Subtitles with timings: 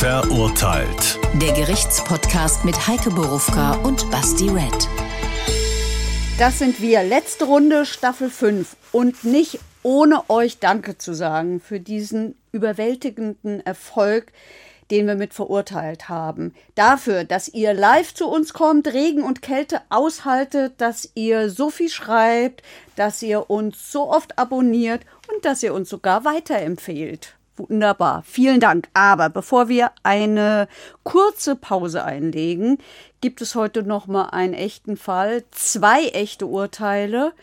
[0.00, 1.18] Verurteilt.
[1.42, 4.88] Der Gerichtspodcast mit Heike Borufka und Basti Red.
[6.38, 7.02] Das sind wir.
[7.02, 8.76] Letzte Runde, Staffel 5.
[8.92, 14.32] Und nicht ohne euch Danke zu sagen für diesen überwältigenden Erfolg,
[14.90, 16.54] den wir mit verurteilt haben.
[16.76, 21.90] Dafür, dass ihr live zu uns kommt, Regen und Kälte aushaltet, dass ihr so viel
[21.90, 22.62] schreibt,
[22.96, 27.34] dass ihr uns so oft abonniert und dass ihr uns sogar weiterempfehlt.
[27.60, 28.88] Wunderbar, vielen Dank.
[28.94, 30.66] Aber bevor wir eine
[31.02, 32.78] kurze Pause einlegen,
[33.20, 37.34] gibt es heute noch mal einen echten Fall, zwei echte Urteile,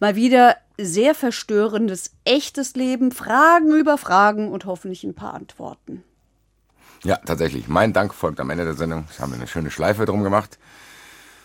[0.00, 6.02] mal wieder sehr verstörendes echtes Leben, Fragen über Fragen und hoffentlich ein paar Antworten.
[7.04, 7.68] Ja, tatsächlich.
[7.68, 9.06] Mein Dank folgt am Ende der Sendung.
[9.12, 10.58] Ich habe eine schöne Schleife drum gemacht.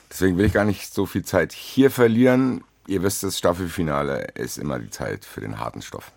[0.10, 2.64] Deswegen will ich gar nicht so viel Zeit hier verlieren.
[2.88, 6.12] Ihr wisst, das Staffelfinale ist immer die Zeit für den harten Stoff.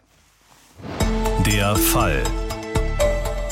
[1.47, 2.25] Der Fall.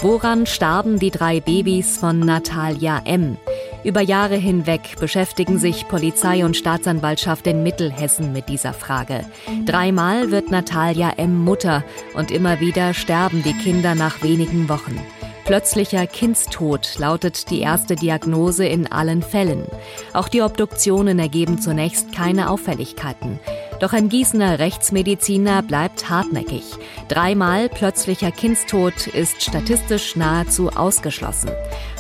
[0.03, 3.37] Woran starben die drei Babys von Natalia M?
[3.85, 9.25] Über Jahre hinweg beschäftigen sich Polizei und Staatsanwaltschaft in Mittelhessen mit dieser Frage.
[9.65, 15.01] Dreimal wird Natalia M Mutter und immer wieder sterben die Kinder nach wenigen Wochen.
[15.45, 19.67] Plötzlicher Kindstod lautet die erste Diagnose in allen Fällen.
[20.15, 23.39] Auch die Obduktionen ergeben zunächst keine Auffälligkeiten.
[23.79, 26.63] Doch ein Gießener Rechtsmediziner bleibt hartnäckig.
[27.09, 31.51] Dreimal plötzlicher Kindstod ist statistisch nahezu ausgeschlossen.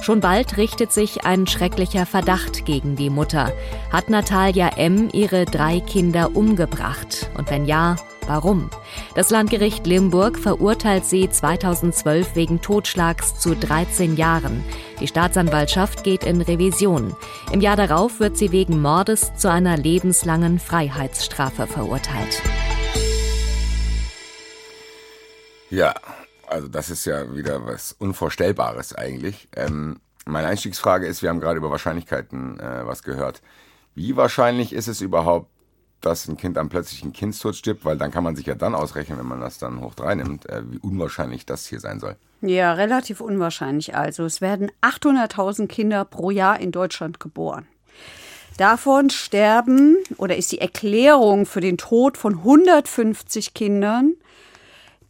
[0.00, 3.52] Schon bald richtet sich ein schrecklicher Verdacht gegen die Mutter.
[3.92, 5.10] Hat Natalia M.
[5.12, 7.28] ihre drei Kinder umgebracht?
[7.36, 8.70] Und wenn ja, Warum?
[9.14, 14.64] Das Landgericht Limburg verurteilt sie 2012 wegen Totschlags zu 13 Jahren.
[15.00, 17.14] Die Staatsanwaltschaft geht in Revision.
[17.52, 22.40] Im Jahr darauf wird sie wegen Mordes zu einer lebenslangen Freiheitsstrafe verurteilt.
[25.68, 25.94] Ja,
[26.46, 29.48] also das ist ja wieder was Unvorstellbares eigentlich.
[29.56, 33.42] Ähm, meine Einstiegsfrage ist, wir haben gerade über Wahrscheinlichkeiten äh, was gehört.
[33.94, 35.48] Wie wahrscheinlich ist es überhaupt,
[36.04, 39.18] dass ein Kind am plötzlichen Kindstod stirbt, weil dann kann man sich ja dann ausrechnen,
[39.18, 42.16] wenn man das dann hoch drei nimmt, äh, wie unwahrscheinlich das hier sein soll.
[42.40, 43.94] Ja, relativ unwahrscheinlich.
[43.94, 47.66] Also es werden 800.000 Kinder pro Jahr in Deutschland geboren.
[48.56, 54.14] Davon sterben oder ist die Erklärung für den Tod von 150 Kindern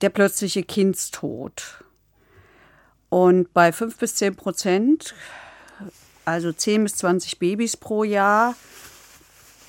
[0.00, 1.84] der plötzliche Kindstod.
[3.10, 5.14] Und bei 5 bis 10 Prozent,
[6.24, 8.54] also 10 bis 20 Babys pro Jahr,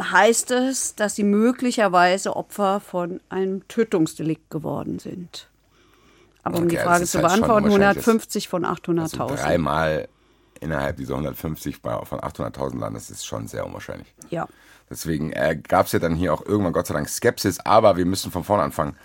[0.01, 5.49] heißt es, dass sie möglicherweise Opfer von einem Tötungsdelikt geworden sind.
[6.43, 8.99] Aber um die Frage halt zu beantworten, 150 von 800.000.
[8.99, 10.07] Also dreimal
[10.59, 14.13] innerhalb dieser 150 von 800.000 landen, das ist schon sehr unwahrscheinlich.
[14.29, 14.47] Ja.
[14.89, 18.05] Deswegen äh, gab es ja dann hier auch irgendwann Gott sei Dank Skepsis, aber wir
[18.05, 18.95] müssen von vorne anfangen.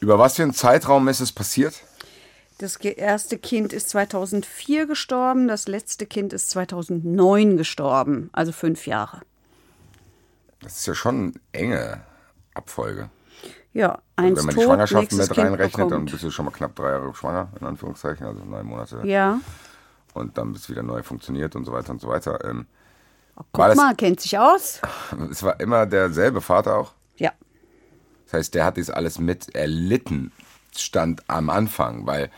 [0.00, 1.74] Über was für einen Zeitraum ist es passiert?
[2.58, 9.22] Das erste Kind ist 2004 gestorben, das letzte Kind ist 2009 gestorben, also fünf Jahre.
[10.62, 12.00] Das ist ja schon eine enge
[12.54, 13.10] Abfolge.
[13.72, 16.50] Ja, eins also Wenn man tot, die Schwangerschaft mit reinrechnet, dann bist du schon mal
[16.50, 19.00] knapp drei Jahre schwanger, in Anführungszeichen, also neun Monate.
[19.04, 19.40] Ja.
[20.12, 22.44] Und dann bis es wieder neu funktioniert und so weiter und so weiter.
[22.44, 22.66] Ähm,
[23.36, 24.80] oh, guck das, mal, kennt sich aus.
[25.30, 26.92] Es war immer derselbe Vater auch?
[27.16, 27.32] Ja.
[28.24, 30.32] Das heißt, der hat dies alles mit erlitten,
[30.76, 32.30] stand am Anfang, weil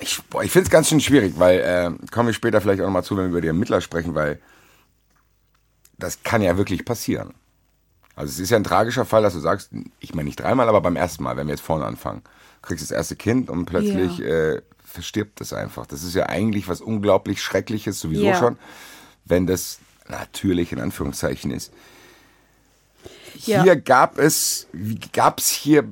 [0.00, 2.86] ich, boah, ich finde es ganz schön schwierig, weil, äh, kommen wir später vielleicht auch
[2.86, 4.40] nochmal zu, wenn wir über die Ermittler sprechen, weil
[5.98, 7.34] das kann ja wirklich passieren.
[8.14, 9.70] Also es ist ja ein tragischer Fall, dass du sagst,
[10.00, 12.22] ich meine nicht dreimal, aber beim ersten Mal, wenn wir jetzt vorne anfangen,
[12.62, 14.26] kriegst das erste Kind und plötzlich ja.
[14.26, 15.86] äh, verstirbt es einfach.
[15.86, 18.38] Das ist ja eigentlich was unglaublich Schreckliches sowieso ja.
[18.38, 18.56] schon,
[19.26, 21.72] wenn das natürlich in Anführungszeichen ist.
[23.34, 23.74] Hier ja.
[23.74, 24.66] gab es,
[25.12, 25.84] gab es hier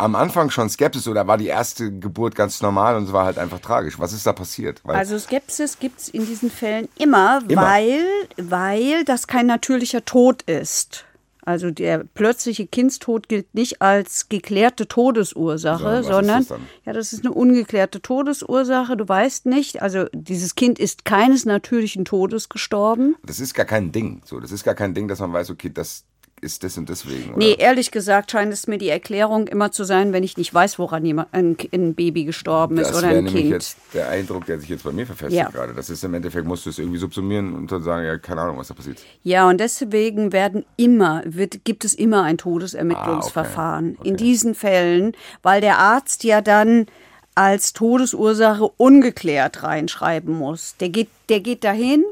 [0.00, 3.38] am Anfang schon Skepsis oder war die erste Geburt ganz normal und es war halt
[3.38, 3.98] einfach tragisch?
[3.98, 4.80] Was ist da passiert?
[4.84, 8.04] Weil also Skepsis gibt es in diesen Fällen immer, immer, Weil,
[8.36, 11.04] weil das kein natürlicher Tod ist.
[11.42, 17.24] Also der plötzliche Kindstod gilt nicht als geklärte Todesursache, so, sondern das ja, das ist
[17.24, 18.96] eine ungeklärte Todesursache.
[18.96, 23.16] Du weißt nicht, also dieses Kind ist keines natürlichen Todes gestorben.
[23.24, 24.20] Das ist gar kein Ding.
[24.24, 26.04] So, das ist gar kein Ding, dass man weiß, okay, das
[26.40, 27.30] ist das und deswegen.
[27.30, 27.38] Oder?
[27.38, 30.78] Nee, ehrlich gesagt scheint es mir die Erklärung immer zu sein, wenn ich nicht weiß,
[30.78, 33.34] woran jemand, ein, ein Baby gestorben ist das oder ein Kind.
[33.34, 35.50] Das wäre jetzt der Eindruck, der sich jetzt bei mir verfestigt ja.
[35.50, 35.74] gerade.
[35.74, 38.58] Das ist im Endeffekt, musst du es irgendwie subsumieren und dann sagen, ja, keine Ahnung,
[38.58, 38.98] was da passiert.
[39.22, 43.86] Ja, und deswegen werden immer, wird, gibt es immer ein Todesermittlungsverfahren.
[43.86, 44.00] Ah, okay.
[44.00, 44.08] Okay.
[44.08, 46.86] In diesen Fällen, weil der Arzt ja dann
[47.34, 50.76] als Todesursache ungeklärt reinschreiben muss.
[50.80, 52.04] Der geht, der geht dahin,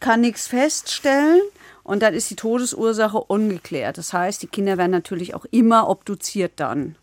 [0.00, 1.40] kann nichts feststellen
[1.84, 3.98] und dann ist die Todesursache ungeklärt.
[3.98, 6.96] Das heißt, die Kinder werden natürlich auch immer obduziert dann.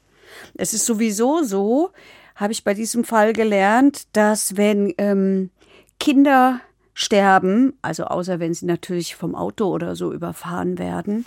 [0.55, 1.91] Es ist sowieso so,
[2.35, 5.51] habe ich bei diesem Fall gelernt, dass wenn ähm,
[5.99, 6.59] Kinder
[6.93, 11.25] sterben, also außer wenn sie natürlich vom Auto oder so überfahren werden,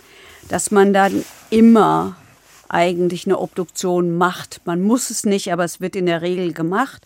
[0.49, 2.17] dass man dann immer
[2.67, 4.61] eigentlich eine Obduktion macht.
[4.65, 7.05] Man muss es nicht, aber es wird in der Regel gemacht,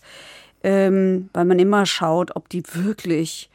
[0.62, 3.50] ähm, weil man immer schaut, ob die wirklich,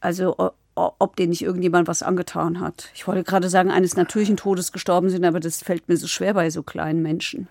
[0.00, 2.90] also ob denen nicht irgendjemand was angetan hat.
[2.94, 6.34] Ich wollte gerade sagen, eines natürlichen Todes gestorben sind, aber das fällt mir so schwer
[6.34, 7.48] bei so kleinen Menschen.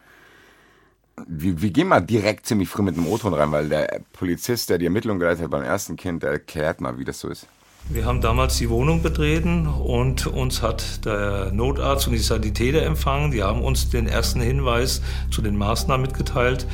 [1.28, 4.78] Wir, wir gehen mal direkt ziemlich früh mit dem O-Ton rein, weil der Polizist, der
[4.78, 7.48] die Ermittlung geleitet hat beim ersten Kind, erklärt mal, wie das so ist.
[7.88, 13.30] Wir haben damals die Wohnung betreten und uns hat der Notarzt und die Sanitäter empfangen.
[13.30, 16.66] Die haben uns den ersten Hinweis zu den Maßnahmen mitgeteilt.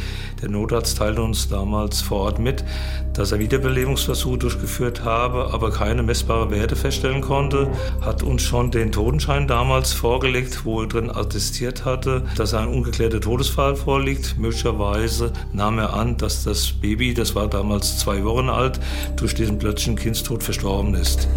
[0.42, 2.64] Der Notarzt teilte uns damals vor Ort mit,
[3.12, 7.70] dass er Wiederbelebungsversuche durchgeführt habe, aber keine messbare Werte feststellen konnte.
[8.00, 13.20] Hat uns schon den Totenschein damals vorgelegt, wo er drin attestiert hatte, dass ein ungeklärter
[13.20, 14.38] Todesfall vorliegt.
[14.40, 18.80] Möglicherweise nahm er an, dass das Baby, das war damals zwei Wochen alt,
[19.18, 21.28] durch diesen plötzlichen Kindstod verstorben ist ist.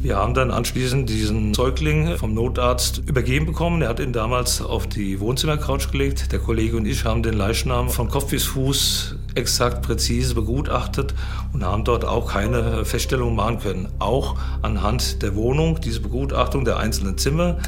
[0.00, 3.82] Wir haben dann anschließend diesen Säugling vom Notarzt übergeben bekommen.
[3.82, 6.30] Er hat ihn damals auf die Wohnzimmercouch gelegt.
[6.30, 11.14] Der Kollege und ich haben den Leichnam von Kopf bis Fuß exakt präzise begutachtet
[11.52, 13.88] und haben dort auch keine Feststellung machen können.
[13.98, 17.58] Auch anhand der Wohnung, diese Begutachtung der einzelnen Zimmer,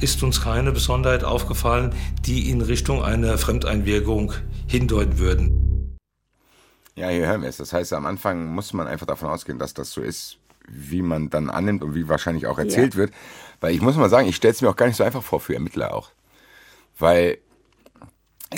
[0.00, 1.92] ist uns keine Besonderheit aufgefallen,
[2.24, 4.34] die in Richtung einer Fremdeinwirkung
[4.68, 5.98] hindeuten würden.
[6.94, 7.56] Ja, hier hören wir es.
[7.56, 11.30] Das heißt, am Anfang muss man einfach davon ausgehen, dass das so ist, wie man
[11.30, 12.98] dann annimmt und wie wahrscheinlich auch erzählt ja.
[12.98, 13.12] wird.
[13.60, 15.40] Weil ich muss mal sagen, ich stelle es mir auch gar nicht so einfach vor
[15.40, 16.10] für Ermittler auch.
[16.98, 17.38] Weil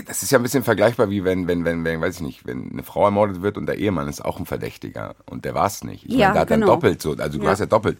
[0.06, 2.72] das ist ja ein bisschen vergleichbar wie wenn, wenn, wenn, wenn, weiß ich nicht, wenn
[2.72, 5.84] eine Frau ermordet wird und der Ehemann ist auch ein Verdächtiger und der war es
[5.84, 6.06] nicht.
[6.06, 6.66] Ich ja, meine, hat genau.
[6.66, 7.50] dann doppelt so, also du ja.
[7.50, 7.98] hast ja doppelt.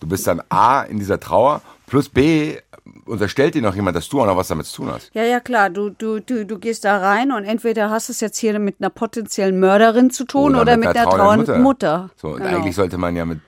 [0.00, 2.56] Du bist dann A in dieser Trauer plus B
[3.04, 5.14] unterstellt dir noch jemand, dass du auch noch was damit zu tun hast.
[5.14, 5.70] Ja, ja, klar.
[5.70, 8.76] Du, du, du, du gehst da rein und entweder hast du es jetzt hier mit
[8.80, 12.02] einer potenziellen Mörderin zu tun oder, oder mit, mit einer trauernden Mutter.
[12.02, 12.10] Mutter.
[12.16, 12.44] So, genau.
[12.44, 13.40] eigentlich sollte man ja mit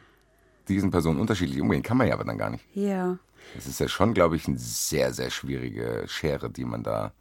[0.68, 1.82] diesen Personen unterschiedlich umgehen.
[1.82, 2.64] Kann man ja aber dann gar nicht.
[2.74, 3.18] Ja.
[3.54, 7.12] Das ist ja schon, glaube ich, eine sehr, sehr schwierige Schere, die man da.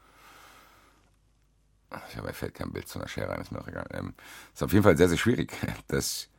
[2.10, 3.86] Ich habe fällt kein Bild zu einer Schere ein, ist mir auch egal.
[3.92, 4.14] Ähm,
[4.54, 5.52] ist auf jeden Fall sehr, sehr schwierig,
[5.88, 6.30] das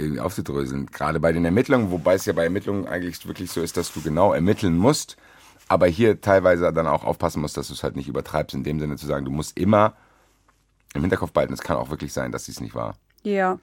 [0.00, 0.86] irgendwie aufzudröseln.
[0.86, 4.00] Gerade bei den Ermittlungen, wobei es ja bei Ermittlungen eigentlich wirklich so ist, dass du
[4.02, 5.16] genau ermitteln musst,
[5.68, 8.80] aber hier teilweise dann auch aufpassen musst, dass du es halt nicht übertreibst, in dem
[8.80, 9.94] Sinne zu sagen, du musst immer
[10.94, 12.96] im Hinterkopf behalten, es kann auch wirklich sein, dass dies nicht war.
[13.22, 13.58] Ja.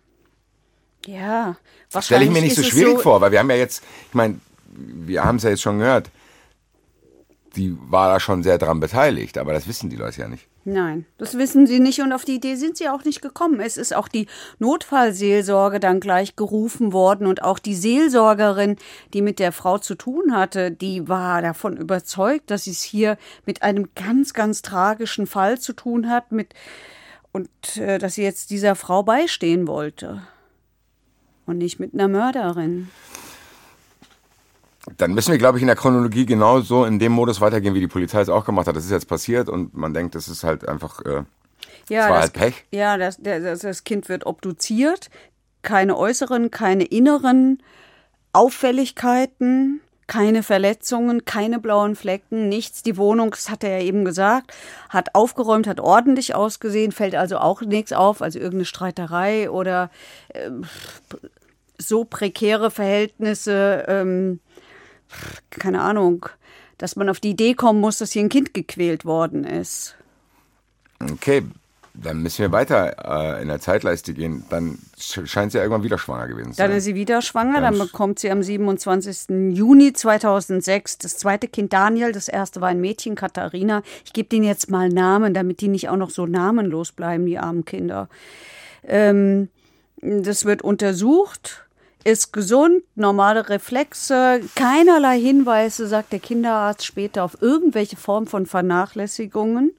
[1.05, 1.57] Ja.
[1.99, 4.39] Stelle ich mir nicht so schwierig so vor, weil wir haben ja jetzt, ich meine,
[4.69, 6.09] wir haben es ja jetzt schon gehört,
[7.57, 10.47] die war da schon sehr dran beteiligt, aber das wissen die Leute ja nicht.
[10.63, 13.59] Nein, das wissen sie nicht und auf die Idee sind sie auch nicht gekommen.
[13.59, 14.27] Es ist auch die
[14.59, 18.75] Notfallseelsorge dann gleich gerufen worden und auch die Seelsorgerin,
[19.13, 23.17] die mit der Frau zu tun hatte, die war davon überzeugt, dass sie es hier
[23.45, 26.53] mit einem ganz, ganz tragischen Fall zu tun hat mit
[27.31, 30.21] und äh, dass sie jetzt dieser Frau beistehen wollte
[31.45, 32.89] und nicht mit einer Mörderin.
[34.95, 37.87] Dann müssen wir, glaube ich, in der Chronologie genauso in dem Modus weitergehen, wie die
[37.87, 38.75] Polizei es auch gemacht hat.
[38.75, 41.01] Das ist jetzt passiert und man denkt, das ist halt einfach.
[41.01, 41.23] Äh,
[41.89, 42.65] ja, das war halt Pech.
[42.71, 45.09] Ja, das, das, das Kind wird obduziert.
[45.61, 47.61] Keine äußeren, keine inneren
[48.31, 52.83] Auffälligkeiten, keine Verletzungen, keine blauen Flecken, nichts.
[52.83, 54.53] Die Wohnung, das hat er ja eben gesagt,
[54.89, 59.89] hat aufgeräumt, hat ordentlich ausgesehen, fällt also auch nichts auf, also irgendeine Streiterei oder
[60.29, 60.49] äh,
[61.77, 63.83] so prekäre Verhältnisse.
[63.87, 64.39] Ähm,
[65.49, 66.27] keine Ahnung,
[66.77, 69.95] dass man auf die Idee kommen muss, dass hier ein Kind gequält worden ist.
[70.99, 71.43] Okay,
[71.93, 74.45] dann müssen wir weiter äh, in der Zeitleiste gehen.
[74.49, 76.69] Dann scheint sie ja irgendwann wieder schwanger gewesen zu sein.
[76.69, 77.59] Dann ist sie wieder schwanger.
[77.61, 79.55] Dann bekommt sie am 27.
[79.55, 82.11] Juni 2006 das zweite Kind Daniel.
[82.11, 83.81] Das erste war ein Mädchen, Katharina.
[84.05, 87.39] Ich gebe denen jetzt mal Namen, damit die nicht auch noch so namenlos bleiben, die
[87.39, 88.09] armen Kinder.
[88.83, 89.49] Ähm,
[90.01, 91.66] das wird untersucht
[92.07, 99.73] ist gesund, normale Reflexe, keinerlei Hinweise, sagt der Kinderarzt später, auf irgendwelche Form von Vernachlässigungen.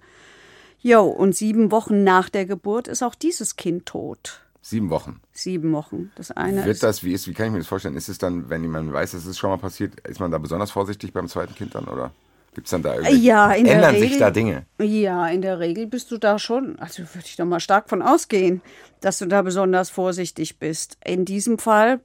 [0.80, 4.42] Jo, und sieben Wochen nach der Geburt ist auch dieses Kind tot.
[4.60, 5.20] Sieben Wochen.
[5.32, 6.12] Sieben Wochen.
[6.16, 7.96] Das eine Wird das, wie ist, wie kann ich mir das vorstellen?
[7.96, 10.70] Ist es dann, wenn jemand weiß, dass es schon mal passiert, ist man da besonders
[10.70, 12.12] vorsichtig beim zweiten Kind dann, oder?
[12.58, 14.66] Gibt es dann da irgendwie, ja, in ändern Regel, sich da Dinge?
[14.80, 18.02] Ja, in der Regel bist du da schon, also würde ich doch mal stark von
[18.02, 18.62] ausgehen,
[19.00, 20.96] dass du da besonders vorsichtig bist.
[21.04, 22.00] In diesem Fall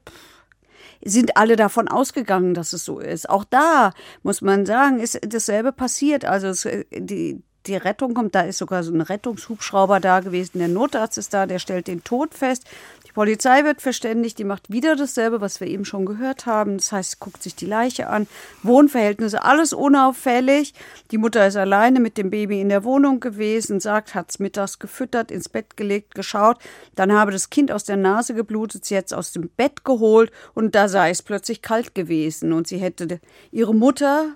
[1.04, 3.28] sind alle davon ausgegangen, dass es so ist.
[3.32, 6.24] Auch da muss man sagen, ist dasselbe passiert.
[6.24, 10.68] Also es, die, die Rettung kommt, da ist sogar so ein Rettungshubschrauber da gewesen, der
[10.68, 12.68] Notarzt ist da, der stellt den Tod fest.
[13.14, 16.78] Polizei wird verständigt, die macht wieder dasselbe, was wir eben schon gehört haben.
[16.78, 18.28] Das heißt, guckt sich die Leiche an,
[18.64, 20.74] Wohnverhältnisse, alles unauffällig.
[21.12, 24.80] Die Mutter ist alleine mit dem Baby in der Wohnung gewesen, sagt, hat es mittags
[24.80, 26.58] gefüttert, ins Bett gelegt, geschaut.
[26.96, 30.74] Dann habe das Kind aus der Nase geblutet, sie jetzt aus dem Bett geholt und
[30.74, 32.52] da sei es plötzlich kalt gewesen.
[32.52, 33.20] Und sie hätte
[33.52, 34.34] ihre Mutter,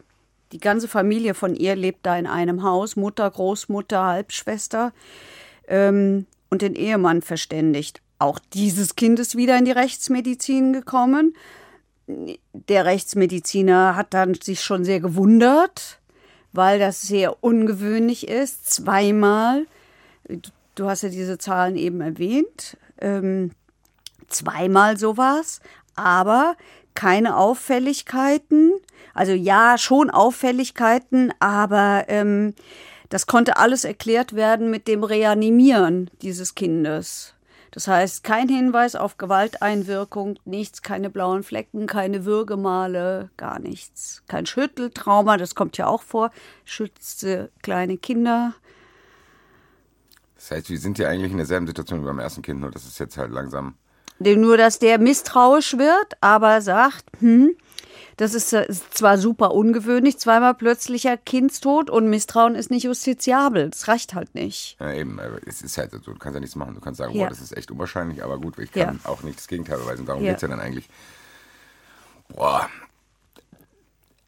[0.52, 4.94] die ganze Familie von ihr lebt da in einem Haus, Mutter, Großmutter, Halbschwester
[5.68, 8.02] ähm, und den Ehemann verständigt.
[8.20, 11.36] Auch dieses Kind ist wieder in die Rechtsmedizin gekommen.
[12.08, 16.00] Der Rechtsmediziner hat dann sich schon sehr gewundert,
[16.54, 18.72] weil das sehr ungewöhnlich ist.
[18.72, 19.68] Zweimal,
[20.76, 23.52] du hast ja diese Zahlen eben erwähnt, ähm,
[24.30, 25.60] zweimal sowas,
[25.96, 26.56] aber
[26.94, 28.74] keine Auffälligkeiten.
[29.14, 32.56] Also ja, schon Auffälligkeiten, aber ähm,
[33.10, 37.37] das konnte alles erklärt werden mit dem Reanimieren dieses Kindes.
[37.78, 44.24] Das heißt, kein Hinweis auf Gewalteinwirkung, nichts, keine blauen Flecken, keine Würgemale, gar nichts.
[44.28, 46.32] Kein Schütteltrauma, das kommt ja auch vor,
[46.66, 48.56] schützte kleine Kinder.
[50.38, 52.84] Das heißt, wir sind ja eigentlich in derselben Situation wie beim ersten Kind, nur das
[52.84, 53.76] ist jetzt halt langsam.
[54.18, 57.56] Nur, dass der misstrauisch wird, aber sagt, hm,
[58.18, 63.70] das ist zwar super ungewöhnlich, zweimal plötzlicher Kindstod und Misstrauen ist nicht justiziabel.
[63.70, 64.78] Das reicht halt nicht.
[64.80, 66.76] Ja, eben, es ist halt so, du kannst ja nichts machen.
[66.76, 67.26] Du kannst sagen, Ja.
[67.26, 69.10] boah, das ist echt unwahrscheinlich, aber gut, ich kann Ja.
[69.10, 70.06] auch nicht das Gegenteil beweisen.
[70.06, 70.32] Darum Ja.
[70.32, 70.88] geht's ja dann eigentlich.
[72.30, 72.70] Boah.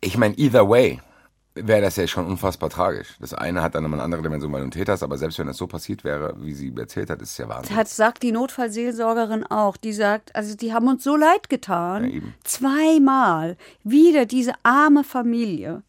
[0.01, 0.99] Ich meine, either way
[1.61, 3.15] wäre das ja schon unfassbar tragisch.
[3.19, 5.39] Das eine hat dann nochmal eine andere Dimension, weil du ein Täter hast, aber selbst
[5.39, 7.75] wenn das so passiert wäre, wie sie erzählt hat, ist es ja Wahnsinn.
[7.75, 9.77] hat, sagt die Notfallseelsorgerin auch.
[9.77, 12.11] Die sagt, also die haben uns so leid getan.
[12.11, 12.21] Ja.
[12.43, 13.57] Zweimal.
[13.83, 15.83] Wieder diese arme Familie.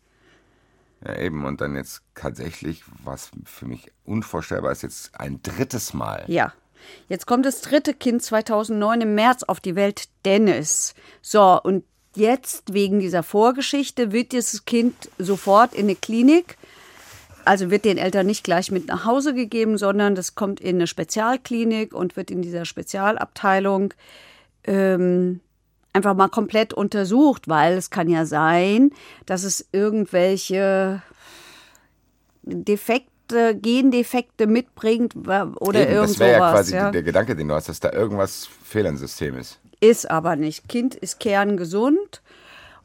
[1.05, 1.45] Ja, eben.
[1.45, 6.25] Und dann jetzt tatsächlich, was für mich unvorstellbar ist, jetzt ein drittes Mal.
[6.27, 6.53] Ja.
[7.09, 10.95] Jetzt kommt das dritte Kind 2009 im März auf die Welt, Dennis.
[11.21, 16.57] So, und jetzt wegen dieser Vorgeschichte wird dieses Kind sofort in eine Klinik.
[17.45, 20.87] Also wird den Eltern nicht gleich mit nach Hause gegeben, sondern das kommt in eine
[20.87, 23.95] Spezialklinik und wird in dieser Spezialabteilung
[24.65, 25.41] ähm,
[25.93, 28.91] einfach mal komplett untersucht, weil es kann ja sein,
[29.27, 31.03] dass es irgendwelche
[32.43, 36.91] Defekte, Gendefekte mitbringt oder Eben, irgend das wäre ja quasi ja.
[36.91, 39.61] der Gedanke, den du hast, dass da irgendwas Fehler im System ist.
[39.81, 40.69] Ist aber nicht.
[40.69, 42.23] Kind ist kerngesund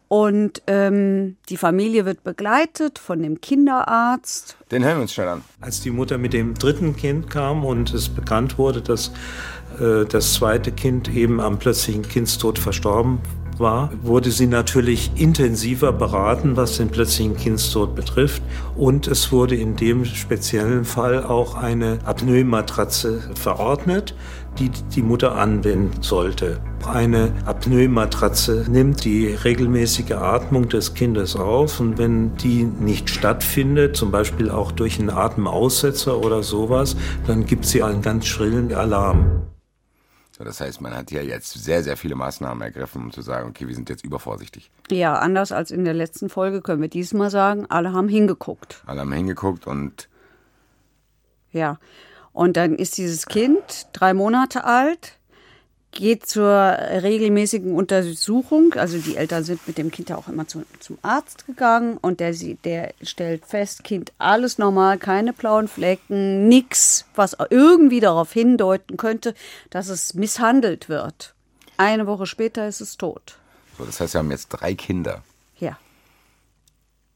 [0.08, 4.56] und ähm, die Familie wird begleitet von dem Kinderarzt.
[4.72, 5.42] Den hören wir uns schnell an.
[5.62, 9.12] Als die Mutter mit dem dritten Kind kam und es bekannt wurde, dass
[9.80, 13.20] äh, das zweite Kind eben am plötzlichen Kindstod verstorben
[13.60, 18.44] war, wurde sie natürlich intensiver beraten, was den plötzlichen Kindstod betrifft.
[18.76, 24.16] Und es wurde in dem speziellen Fall auch eine Apnoe-Matratze verordnet,
[24.60, 26.60] die die Mutter anwenden sollte.
[26.86, 34.12] Eine Apnoe-Matratze nimmt die regelmäßige Atmung des Kindes auf und wenn die nicht stattfindet, zum
[34.12, 36.96] Beispiel auch durch einen Atemaussetzer oder sowas,
[37.28, 39.42] dann gibt sie einen ganz schrillen Alarm.
[40.38, 43.50] So, das heißt, man hat ja jetzt sehr, sehr viele Maßnahmen ergriffen, um zu sagen,
[43.50, 44.70] okay, wir sind jetzt übervorsichtig.
[44.92, 48.84] Ja, anders als in der letzten Folge können wir diesmal sagen, alle haben hingeguckt.
[48.86, 50.10] Alle haben hingeguckt und
[51.52, 51.80] Ja.
[52.36, 55.14] Und dann ist dieses Kind drei Monate alt,
[55.92, 58.74] geht zur regelmäßigen Untersuchung.
[58.74, 62.20] Also die Eltern sind mit dem Kind ja auch immer zu, zum Arzt gegangen und
[62.20, 68.98] der, der stellt fest, Kind alles normal, keine blauen Flecken, nix, was irgendwie darauf hindeuten
[68.98, 69.34] könnte,
[69.70, 71.34] dass es misshandelt wird.
[71.78, 73.38] Eine Woche später ist es tot.
[73.78, 75.24] so, das heißt, wir haben jetzt drei Kinder.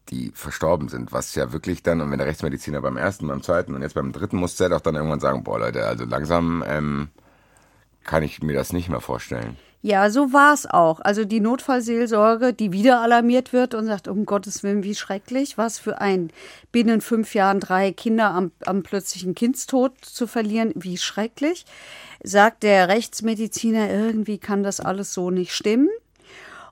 [0.09, 3.73] Die verstorben sind, was ja wirklich dann, und wenn der Rechtsmediziner beim ersten, beim zweiten
[3.75, 7.09] und jetzt beim dritten musste er doch dann irgendwann sagen, boah Leute, also langsam ähm,
[8.03, 9.57] kann ich mir das nicht mehr vorstellen.
[9.81, 10.99] Ja, so war es auch.
[10.99, 15.79] Also die Notfallseelsorge, die wieder alarmiert wird und sagt, um Gottes Willen, wie schrecklich, was
[15.79, 16.31] für ein
[16.73, 21.65] binnen fünf Jahren drei Kinder am, am plötzlichen Kindstod zu verlieren, wie schrecklich,
[22.21, 25.89] sagt der Rechtsmediziner, irgendwie kann das alles so nicht stimmen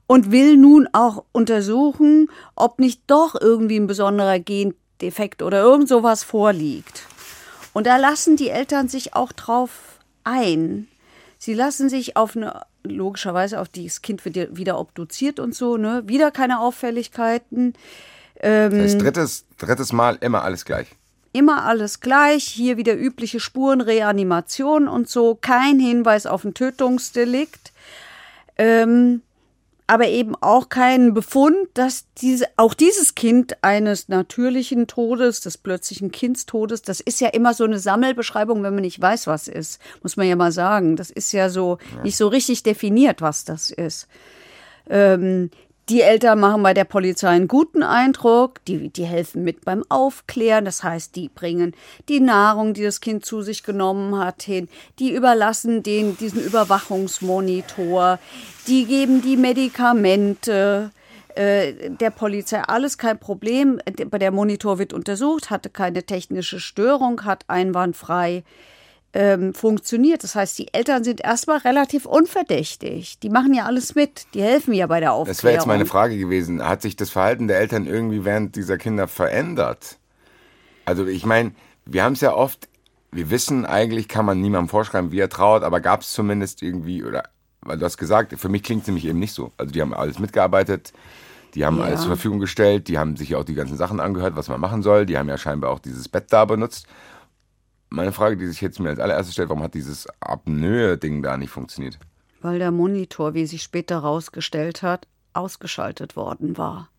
[0.07, 6.23] und will nun auch untersuchen, ob nicht doch irgendwie ein besonderer Gendefekt oder irgend sowas
[6.23, 7.03] vorliegt.
[7.73, 10.87] Und da lassen die Eltern sich auch drauf ein.
[11.37, 16.03] Sie lassen sich auf eine, logischerweise auf das Kind wird wieder obduziert und so, ne?
[16.07, 17.73] Wieder keine Auffälligkeiten.
[18.39, 20.87] Das heißt, drittes, drittes Mal immer alles gleich.
[21.33, 22.45] Immer alles gleich.
[22.45, 25.35] Hier wieder übliche Spuren, Reanimation und so.
[25.35, 27.73] Kein Hinweis auf ein Tötungsdelikt.
[28.57, 29.21] Ähm,
[29.87, 36.11] aber eben auch keinen Befund, dass diese, auch dieses Kind eines natürlichen Todes, des plötzlichen
[36.11, 40.17] Kindstodes, das ist ja immer so eine Sammelbeschreibung, wenn man nicht weiß, was ist, muss
[40.17, 40.97] man ja mal sagen.
[40.97, 42.03] Das ist ja so ja.
[42.03, 44.07] nicht so richtig definiert, was das ist.
[44.89, 45.49] Ähm,
[45.89, 50.65] die Eltern machen bei der Polizei einen guten Eindruck, die, die helfen mit beim Aufklären,
[50.65, 51.73] das heißt, die bringen
[52.09, 54.67] die Nahrung, die das Kind zu sich genommen hat, hin,
[54.99, 58.19] die überlassen den, diesen Überwachungsmonitor,
[58.67, 60.91] die geben die Medikamente,
[61.35, 62.61] äh, der Polizei.
[62.61, 63.79] Alles kein Problem.
[63.87, 68.43] Der Monitor wird untersucht, hatte keine technische Störung, hat einwandfrei
[69.13, 70.23] ähm, funktioniert.
[70.23, 73.19] Das heißt, die Eltern sind erstmal relativ unverdächtig.
[73.19, 74.27] Die machen ja alles mit.
[74.33, 75.35] Die helfen ja bei der Aufklärung.
[75.35, 76.67] Das wäre jetzt meine Frage gewesen.
[76.67, 79.97] Hat sich das Verhalten der Eltern irgendwie während dieser Kinder verändert?
[80.85, 81.53] Also ich meine,
[81.85, 82.69] wir haben es ja oft,
[83.11, 87.03] wir wissen eigentlich, kann man niemandem vorschreiben, wie er trauert, aber gab es zumindest irgendwie,
[87.03, 87.23] oder
[87.61, 89.51] weil du hast gesagt, für mich klingt es nämlich eben nicht so.
[89.57, 90.93] Also die haben alles mitgearbeitet,
[91.55, 91.85] die haben ja.
[91.85, 94.83] alles zur Verfügung gestellt, die haben sich auch die ganzen Sachen angehört, was man machen
[94.83, 95.05] soll.
[95.05, 96.87] Die haben ja scheinbar auch dieses Bett da benutzt
[97.89, 101.49] meine Frage, die sich jetzt mir als allererstes stellt, warum hat dieses Apnoe-Ding da nicht
[101.49, 101.97] funktioniert?
[102.41, 106.89] Weil der Monitor, wie sich später herausgestellt hat, ausgeschaltet worden war.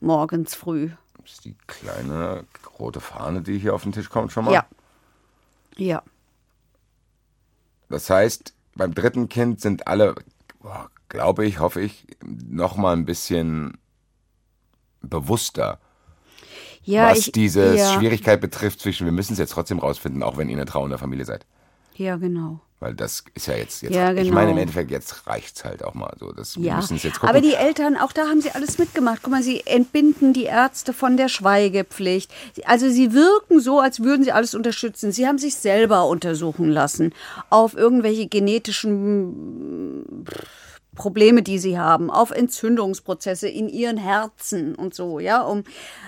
[0.00, 0.90] Morgens früh.
[1.20, 2.44] Das ist die kleine
[2.78, 4.52] rote Fahne, die hier auf den Tisch kommt, schon mal?
[4.52, 4.66] Ja.
[5.76, 6.02] Ja.
[7.88, 10.14] Das heißt, beim dritten Kind sind alle,
[11.08, 13.78] glaube ich, hoffe ich, noch mal ein bisschen
[15.00, 15.80] bewusster
[16.84, 17.92] ja, was ich, diese ja.
[17.94, 21.24] Schwierigkeit betrifft zwischen, wir müssen es jetzt trotzdem rausfinden, auch wenn ihr eine trauernde Familie
[21.24, 21.44] seid.
[21.96, 22.60] Ja, genau.
[22.80, 24.22] Weil das ist ja jetzt, jetzt ja, genau.
[24.22, 26.30] ich meine im Endeffekt, jetzt reicht es halt auch mal so.
[26.30, 26.76] Das, ja.
[26.76, 27.28] müssen jetzt gucken.
[27.28, 29.18] Aber die Eltern, auch da haben sie alles mitgemacht.
[29.22, 32.30] Guck mal, sie entbinden die Ärzte von der Schweigepflicht.
[32.66, 35.10] Also sie wirken so, als würden sie alles unterstützen.
[35.10, 37.12] Sie haben sich selber untersuchen lassen
[37.50, 40.24] auf irgendwelche genetischen
[40.98, 45.62] Probleme, die sie haben, auf Entzündungsprozesse in ihren Herzen und so, ja, um,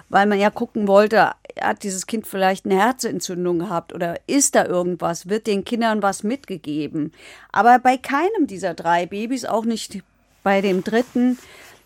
[0.09, 1.31] weil man ja gucken wollte,
[1.61, 6.25] hat dieses Kind vielleicht eine Herzentzündung gehabt oder ist da irgendwas, wird den Kindern was
[6.25, 7.13] mitgegeben.
[7.53, 10.03] Aber bei keinem dieser drei Babys, auch nicht
[10.43, 11.39] bei dem dritten,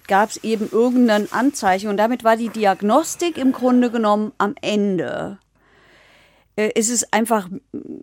[0.08, 5.38] gab es eben irgendein Anzeichen und damit war die Diagnostik im Grunde genommen am Ende.
[6.56, 7.48] Äh, ist es einfach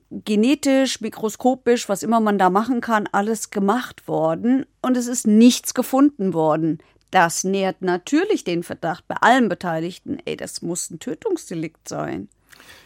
[0.10, 5.74] genetisch, mikroskopisch, was immer man da machen kann, alles gemacht worden und es ist nichts
[5.74, 6.80] gefunden worden.
[7.12, 12.30] Das nährt natürlich den Verdacht bei allen Beteiligten, ey, das muss ein Tötungsdelikt sein.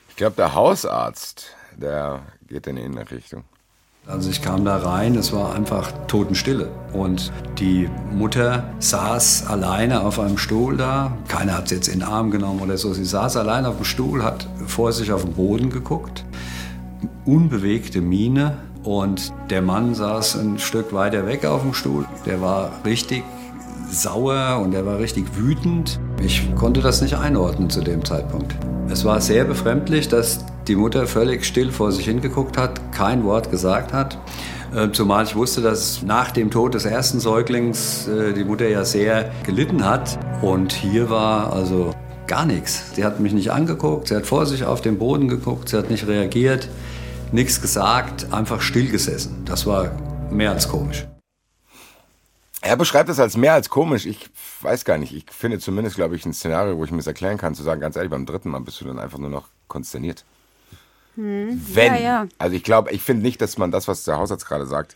[0.10, 3.44] Ich glaube, der Hausarzt, der geht in eine Richtung.
[4.08, 6.70] Also ich kam da rein, es war einfach Totenstille.
[6.94, 11.18] Und die Mutter saß alleine auf einem Stuhl da.
[11.28, 12.94] Keiner hat sie jetzt in den Arm genommen oder so.
[12.94, 16.24] Sie saß alleine auf dem Stuhl, hat vor sich auf den Boden geguckt.
[17.26, 18.58] Unbewegte Miene.
[18.84, 22.06] Und der Mann saß ein Stück weiter weg auf dem Stuhl.
[22.28, 23.24] Der war richtig
[23.92, 26.00] sauer und er war richtig wütend.
[26.24, 28.56] Ich konnte das nicht einordnen zu dem Zeitpunkt.
[28.90, 33.52] Es war sehr befremdlich, dass die Mutter völlig still vor sich hingeguckt hat, kein Wort
[33.52, 34.18] gesagt hat.
[34.76, 38.84] Äh, zumal ich wusste, dass nach dem Tod des ersten Säuglings äh, die Mutter ja
[38.84, 40.20] sehr gelitten hat.
[40.42, 41.92] Und hier war also
[42.28, 42.96] gar nichts.
[42.96, 45.90] Sie hat mich nicht angeguckt, sie hat vor sich auf den Boden geguckt, sie hat
[45.90, 46.68] nicht reagiert,
[47.32, 49.44] nichts gesagt, einfach still gesessen.
[49.46, 49.92] Das war
[50.32, 51.06] mehr als komisch.
[52.66, 54.08] Er beschreibt es als mehr als komisch.
[54.08, 54.28] Ich
[54.62, 55.14] weiß gar nicht.
[55.14, 57.80] Ich finde zumindest, glaube ich, ein Szenario, wo ich mir das erklären kann, zu sagen,
[57.80, 60.26] ganz ehrlich, beim dritten Mal bist du dann einfach nur noch konsterniert.
[61.14, 61.62] Hm.
[61.74, 61.94] Wenn.
[61.94, 62.28] Ja, ja.
[62.40, 64.96] Also ich glaube, ich finde nicht, dass man das, was der Hausarzt gerade sagt,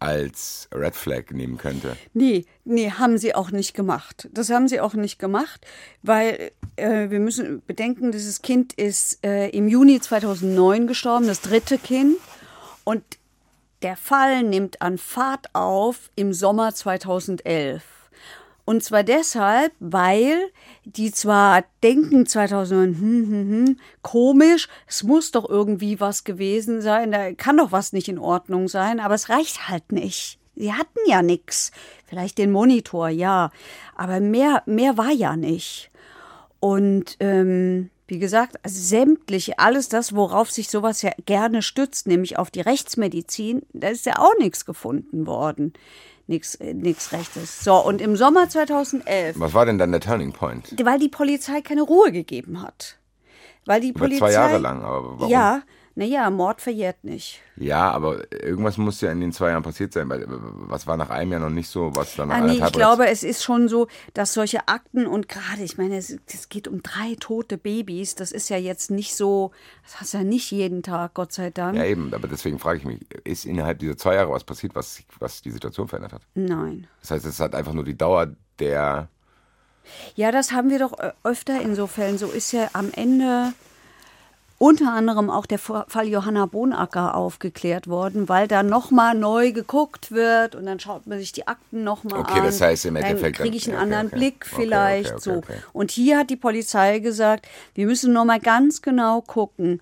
[0.00, 1.96] als Red Flag nehmen könnte.
[2.12, 4.28] Nee, nee, haben sie auch nicht gemacht.
[4.32, 5.66] Das haben sie auch nicht gemacht,
[6.02, 11.78] weil äh, wir müssen bedenken, dieses Kind ist äh, im Juni 2009 gestorben, das dritte
[11.78, 12.18] Kind.
[12.84, 13.02] Und
[13.82, 17.82] der Fall nimmt an Fahrt auf im Sommer 2011.
[18.64, 20.50] Und zwar deshalb, weil
[20.84, 27.10] die zwar denken 2009, hm, hm, hm, komisch, es muss doch irgendwie was gewesen sein,
[27.10, 30.38] da kann doch was nicht in Ordnung sein, aber es reicht halt nicht.
[30.54, 31.70] Sie hatten ja nichts.
[32.06, 33.52] Vielleicht den Monitor, ja.
[33.94, 35.90] Aber mehr, mehr war ja nicht.
[36.60, 42.50] Und ähm, wie gesagt, sämtliche, alles das, worauf sich sowas ja gerne stützt, nämlich auf
[42.50, 45.74] die Rechtsmedizin, da ist ja auch nichts gefunden worden.
[46.26, 47.64] Nichts äh, nix Rechtes.
[47.64, 49.38] So, und im Sommer 2011.
[49.38, 50.74] Was war denn dann der Turning Point?
[50.82, 52.98] Weil die Polizei keine Ruhe gegeben hat.
[53.64, 54.18] Weil die Über Polizei.
[54.18, 55.30] zwei Jahre lang, aber warum?
[55.30, 55.62] Ja,
[55.98, 57.40] Naja, Mord verjährt nicht.
[57.56, 60.96] Ja, aber irgendwas muss ja in den zwei Jahren passiert sein, weil äh, was war
[60.96, 63.42] nach einem Jahr noch nicht so, was dann nach Ah, nee, ich glaube, es ist
[63.42, 67.58] schon so, dass solche Akten und gerade, ich meine, es, es geht um drei tote
[67.58, 69.50] Babys, das ist ja jetzt nicht so,
[69.82, 71.76] das hast du ja nicht jeden Tag, Gott sei Dank.
[71.76, 75.00] Ja, eben, aber deswegen frage ich mich, ist innerhalb dieser zwei Jahre was passiert, was,
[75.18, 76.22] was die Situation verändert hat?
[76.36, 76.86] Nein.
[77.00, 78.28] Das heißt, es hat einfach nur die Dauer
[78.60, 79.08] der.
[80.14, 82.18] Ja, das haben wir doch ö- öfter in so Fällen.
[82.18, 83.52] So ist ja am Ende
[84.58, 90.56] unter anderem auch der Fall Johanna Bonacker aufgeklärt worden, weil da nochmal neu geguckt wird
[90.56, 92.44] und dann schaut man sich die Akten nochmal Okay, an.
[92.46, 94.16] das heißt im dann Endeffekt kriege dann- ich einen okay, anderen okay.
[94.16, 95.30] Blick Okay, vielleicht okay, so.
[95.34, 95.58] okay, okay.
[95.72, 99.80] Und hier hat die Polizei gesagt, wir müssen nochmal ganz genau gucken.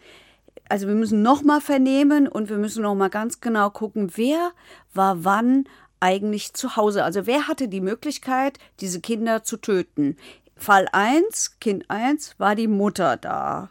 [0.69, 4.51] Also wir müssen nochmal vernehmen und wir müssen nochmal ganz genau gucken, wer
[4.93, 5.65] war wann
[6.01, 7.03] eigentlich zu Hause.
[7.05, 10.17] Also wer hatte die Möglichkeit, diese Kinder zu töten.
[10.57, 13.71] Fall 1, Kind 1, war die Mutter da.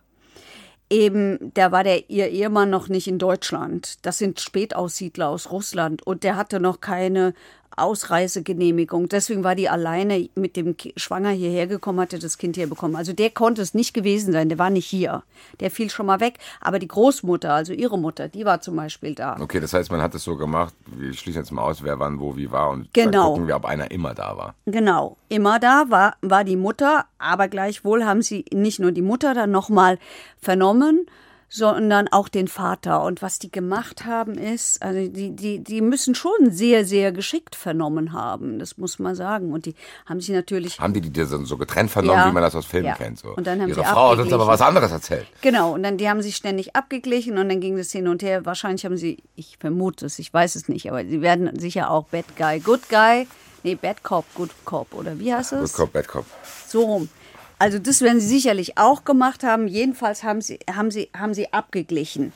[0.90, 4.06] Eben, da war der ihr Ehemann noch nicht in Deutschland.
[4.06, 7.34] Das sind Spätaussiedler aus Russland und der hatte noch keine
[7.76, 9.10] Ausreisegenehmigung.
[9.10, 12.96] Deswegen war die alleine mit dem Schwanger hierher gekommen, hatte das Kind hier bekommen.
[12.96, 15.24] Also der konnte es nicht gewesen sein, der war nicht hier.
[15.60, 16.38] Der fiel schon mal weg.
[16.62, 19.38] Aber die Großmutter, also ihre Mutter, die war zum Beispiel da.
[19.40, 22.20] Okay, das heißt, man hat es so gemacht, wir schließen jetzt mal aus, wer wann,
[22.20, 23.12] wo, wie war und Genau.
[23.12, 24.56] dann gucken wir, ob einer immer da war.
[24.66, 29.34] Genau, immer da war, war die Mutter, aber gleichwohl haben sie nicht nur die Mutter
[29.34, 30.00] dann nochmal
[30.40, 31.06] vernommen,
[31.56, 33.02] sondern auch den Vater.
[33.04, 37.56] Und was die gemacht haben ist, also die, die, die müssen schon sehr, sehr geschickt
[37.56, 39.54] vernommen haben, das muss man sagen.
[39.54, 39.74] Und die
[40.06, 42.30] haben sich natürlich Haben die die dir so getrennt vernommen, Ja.
[42.30, 42.96] wie man das aus Filmen Ja.
[42.96, 43.20] kennt?
[43.20, 43.30] So.
[43.30, 45.28] Und dann haben Ihre sie Frau hat uns aber was anderes erzählt.
[45.42, 48.46] Genau, und dann die haben sich ständig abgeglichen und dann ging das hin und her.
[48.46, 52.06] Wahrscheinlich haben sie, ich vermute es, ich weiß es nicht, aber sie werden sicher auch
[52.08, 53.28] Bad Guy, Good Guy,
[53.64, 55.74] nee, Bad Cop, Good Cop oder wie heißt Good es?
[55.74, 56.26] Cop, Bad Cop.
[56.68, 57.10] So rum.
[57.58, 59.68] Also das werden sie sicherlich auch gemacht haben.
[59.68, 62.34] Jedenfalls haben sie, haben sie, haben sie abgeglichen,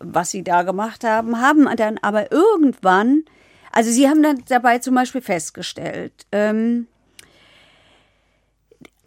[0.00, 3.24] was sie da gemacht haben, haben dann aber irgendwann,
[3.72, 6.86] also sie haben dann dabei zum Beispiel festgestellt, ähm,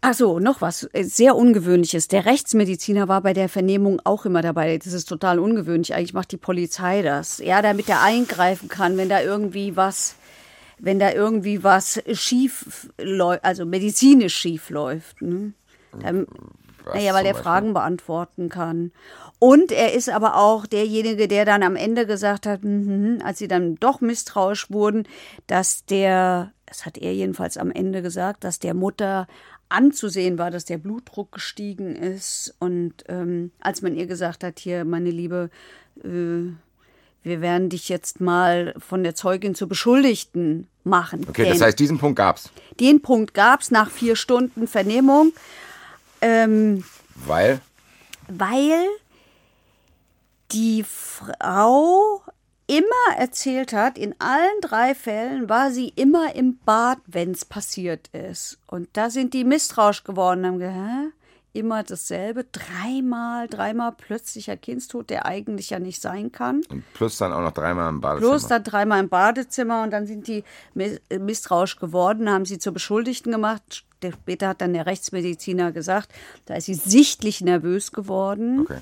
[0.01, 2.07] Ach so, noch was sehr ungewöhnliches.
[2.07, 4.77] Der Rechtsmediziner war bei der Vernehmung auch immer dabei.
[4.77, 5.93] Das ist total ungewöhnlich.
[5.93, 7.39] Eigentlich macht die Polizei das.
[7.39, 10.15] Ja, damit er eingreifen kann, wenn da irgendwie was,
[10.79, 15.21] wenn da irgendwie was schief läuft, also medizinisch schief läuft.
[15.21, 15.53] Ne?
[16.01, 16.27] Dann,
[16.93, 17.35] naja, weil er?
[17.35, 18.91] Fragen beantworten kann.
[19.39, 23.47] Und er ist aber auch derjenige, der dann am Ende gesagt hat, mhm, als sie
[23.47, 25.07] dann doch misstrauisch wurden,
[25.47, 29.27] dass der, das hat er jedenfalls am Ende gesagt, dass der Mutter
[29.69, 32.55] anzusehen war, dass der Blutdruck gestiegen ist.
[32.59, 35.49] Und ähm, als man ihr gesagt hat, hier, meine Liebe,
[36.03, 36.51] äh,
[37.23, 41.25] wir werden dich jetzt mal von der Zeugin zur Beschuldigten machen.
[41.27, 42.49] Okay, das heißt, diesen Punkt gab's.
[42.79, 45.33] den Punkt gab es nach vier Stunden Vernehmung,
[46.21, 46.83] ähm,
[47.15, 47.61] Weil,
[48.27, 48.85] weil
[50.51, 52.21] die Frau
[52.67, 58.09] immer erzählt hat, in allen drei Fällen war sie immer im Bad, wenn es passiert
[58.09, 58.59] ist.
[58.67, 61.13] Und da sind die misstrauisch geworden, haben gesagt?
[61.53, 66.61] Immer dasselbe, dreimal, dreimal plötzlicher Kindstod, der eigentlich ja nicht sein kann.
[66.69, 68.31] und plus dann auch noch dreimal im Badezimmer.
[68.31, 70.43] Bloß dann dreimal im Badezimmer und dann sind die
[70.75, 73.85] äh, misstrauisch geworden, haben sie zur Beschuldigten gemacht.
[74.01, 76.09] Später hat dann der Rechtsmediziner gesagt,
[76.45, 78.61] da ist sie sichtlich nervös geworden.
[78.61, 78.79] Okay.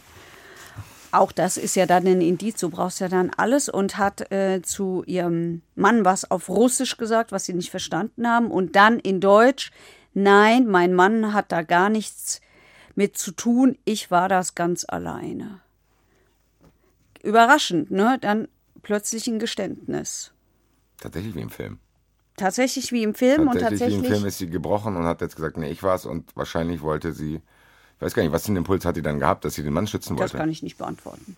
[1.12, 4.62] Auch das ist ja dann ein Indiz, du brauchst ja dann alles und hat äh,
[4.62, 9.22] zu ihrem Mann was auf Russisch gesagt, was sie nicht verstanden haben und dann in
[9.22, 9.72] Deutsch,
[10.14, 12.42] nein, mein Mann hat da gar nichts
[12.98, 15.62] mit zu tun, ich war das ganz alleine.
[17.22, 18.18] Überraschend, ne?
[18.20, 18.48] Dann
[18.82, 20.32] plötzlich ein Geständnis.
[21.00, 21.78] Tatsächlich wie im Film.
[22.38, 24.12] Tatsächlich wie im Film und Tatsächlich wie im tatsächlich.
[24.18, 27.36] Film ist sie gebrochen und hat jetzt gesagt, nee, ich war's und wahrscheinlich wollte sie,
[27.36, 29.74] ich weiß gar nicht, was für einen Impuls hat die dann gehabt, dass sie den
[29.74, 30.38] Mann schützen Das wollte.
[30.38, 31.38] kann ich nicht beantworten.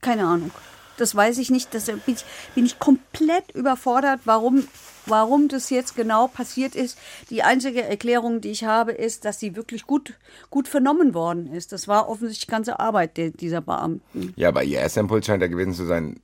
[0.00, 0.52] Keine Ahnung.
[0.96, 1.74] Das weiß ich nicht.
[1.74, 4.66] Das bin ich, bin ich komplett überfordert, warum,
[5.06, 6.98] warum das jetzt genau passiert ist.
[7.30, 10.14] Die einzige Erklärung, die ich habe, ist, dass sie wirklich gut,
[10.50, 11.72] gut vernommen worden ist.
[11.72, 14.32] Das war offensichtlich ganze Arbeit der, dieser Beamten.
[14.36, 16.20] Ja, aber ihr erster Impuls scheint ja gewesen zu sein,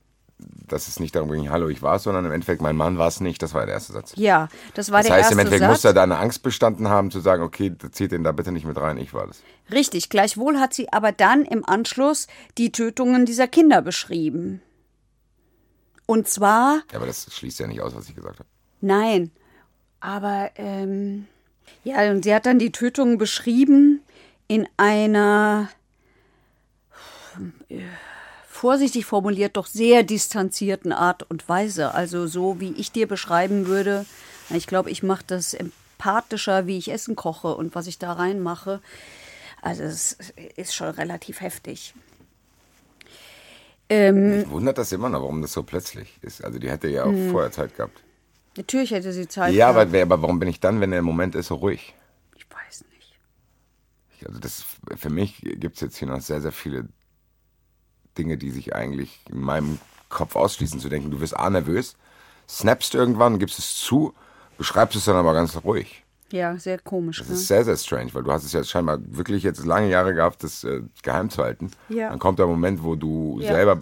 [0.67, 3.41] dass es nicht darum ging, hallo, ich war's, sondern im Endeffekt, mein Mann war's nicht.
[3.43, 4.13] Das war der erste Satz.
[4.15, 5.69] Ja, das war Das der heißt, erste im Endeffekt Satz.
[5.71, 8.65] muss er da eine Angst bestanden haben, zu sagen, okay, zieht den da bitte nicht
[8.65, 9.41] mit rein, ich war das.
[9.71, 12.27] Richtig, gleichwohl hat sie aber dann im Anschluss
[12.57, 14.61] die Tötungen dieser Kinder beschrieben.
[16.05, 18.49] Und zwar Ja, aber das schließt ja nicht aus, was ich gesagt habe.
[18.81, 19.31] Nein,
[19.99, 21.27] aber ähm,
[21.83, 24.01] ja, und sie hat dann die Tötung beschrieben
[24.47, 25.69] in einer
[27.69, 27.79] äh,
[28.61, 31.95] vorsichtig formuliert doch sehr distanzierten Art und Weise.
[31.95, 34.05] Also so wie ich dir beschreiben würde.
[34.51, 38.79] Ich glaube, ich mache das empathischer, wie ich Essen koche und was ich da reinmache.
[39.63, 40.15] Also es
[40.57, 41.95] ist schon relativ heftig.
[43.89, 46.43] Ähm, Mich wundert das immer noch, warum das so plötzlich ist.
[46.43, 47.31] Also die hätte ja auch Hm.
[47.31, 48.03] vorher Zeit gehabt.
[48.57, 49.53] natürlich hätte sie Zeit.
[49.53, 49.79] Ja, gehabt.
[49.87, 51.95] aber, wer- aber warum bin ich dann, wenn der Moment ist, so ruhig?
[52.35, 53.15] Ich weiß nicht.
[54.19, 54.65] Ich- Also das,
[54.97, 56.87] für mich gibt es jetzt hier noch sehr, sehr viele
[58.17, 61.95] Dinge, die sich eigentlich in meinem Kopf ausschließen, zu denken, du wirst A, nervös,
[62.49, 64.13] snappst irgendwann, gibst es zu,
[64.57, 66.03] beschreibst es dann aber ganz ruhig.
[66.31, 67.19] Ja, sehr komisch.
[67.19, 67.33] Das Ne?
[67.35, 70.43] ist sehr, sehr strange, weil du hast es ja scheinbar wirklich jetzt lange Jahre gehabt,
[70.43, 71.71] das äh, geheim zu halten.
[71.89, 72.09] Ja.
[72.09, 73.53] Dann kommt der Moment, wo du Ja.
[73.53, 73.81] selber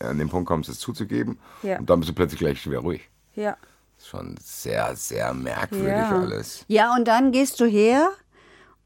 [0.00, 1.78] an den Punkt kommst, es zuzugeben Ja.
[1.78, 3.08] und dann bist du plötzlich gleich wieder ruhig.
[3.34, 3.56] Ja.
[3.96, 6.18] Das ist schon sehr, sehr merkwürdig Ja.
[6.20, 6.64] alles.
[6.68, 8.10] ja, und dann gehst du her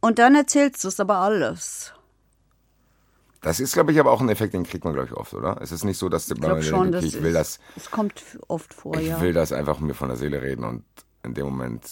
[0.01, 1.93] und dann erzählst du es aber alles.
[3.41, 5.61] Das ist, glaube ich, aber auch ein Effekt, den kriegt man, glaube ich, oft, oder?
[5.61, 8.75] Es ist nicht so, dass Ich glaube schon, dass ich will das, es kommt oft
[8.75, 9.21] vor, ich ja.
[9.21, 10.85] will das einfach mir von der Seele reden und
[11.23, 11.85] in dem Moment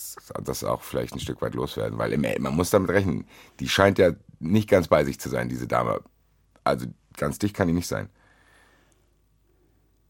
[0.42, 3.26] das auch vielleicht ein Stück weit loswerden, weil man muss damit rechnen,
[3.60, 6.00] die scheint ja nicht ganz bei sich zu sein, diese Dame.
[6.64, 8.08] Also ganz dicht kann die nicht sein.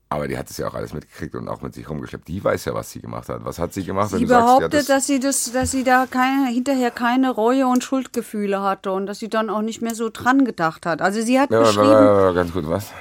[0.09, 2.29] Aber die hat es ja auch alles mitgekriegt und auch mit sich rumgeschleppt.
[2.29, 3.45] Die weiß ja, was sie gemacht hat.
[3.45, 4.11] Was hat sie gemacht?
[4.11, 7.31] Sie du sagst, behauptet, ja, das, dass sie das, dass sie da keine, hinterher keine
[7.31, 11.03] Reue und Schuldgefühle hatte und dass sie dann auch nicht mehr so dran gedacht hat.
[11.03, 12.92] Also sie hat Ja, beschrieben, aber ganz gut, was?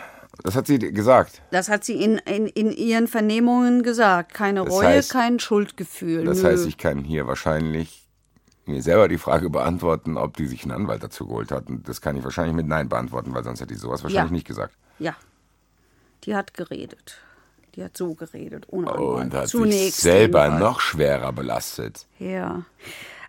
[0.43, 1.41] Das hat sie gesagt.
[1.51, 4.33] das hat sie in, in, in ihren Vernehmungen gesagt.
[4.33, 6.25] Keine Das Reue, heißt- kein Schuldgefühl.
[6.25, 6.49] Das Nö.
[6.49, 8.07] heißt, ich kann hier wahrscheinlich
[8.65, 11.69] mir selber die Frage beantworten, ob die sich einen Anwalt dazu geholt hat.
[11.69, 14.35] Und das kann ich wahrscheinlich mit Nein beantworten, weil sonst hätte ich sowas wahrscheinlich Ja.
[14.35, 14.73] nicht gesagt.
[14.97, 15.15] Ja,
[16.25, 17.17] die hat geredet.
[17.75, 19.33] Die hat so geredet, ohne Und Anwalt.
[19.43, 20.59] hat Zunächst sich selber jedenfalls.
[20.61, 22.05] noch schwerer belastet.
[22.19, 22.63] Ja.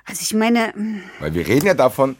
[0.04, 0.72] Also ich meine,
[1.18, 2.14] Weil wir reden ja davon,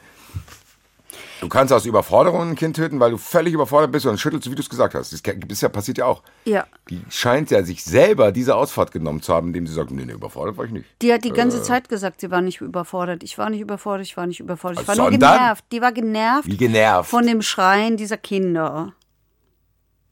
[1.40, 4.56] du kannst aus Überforderung ein Kind töten, weil du völlig überfordert bist und schüttelst, wie
[4.56, 5.12] du es gesagt hast.
[5.12, 6.22] Das ist ja, passiert ja auch.
[6.44, 10.04] ja, Die scheint ja sich selber diese Ausfahrt genommen zu haben, indem sie sagt, nee,
[10.04, 10.86] nee, überfordert war ich nicht.
[11.02, 11.32] die hat die Äh.
[11.34, 13.22] ganze Zeit gesagt, sie war nicht überfordert.
[13.22, 14.82] Ich war nicht überfordert, ich war nicht überfordert.
[14.82, 15.64] Ich war nur genervt.
[15.70, 17.08] Die war genervt Wie genervt.
[17.08, 18.94] von dem Schreien dieser Kinder.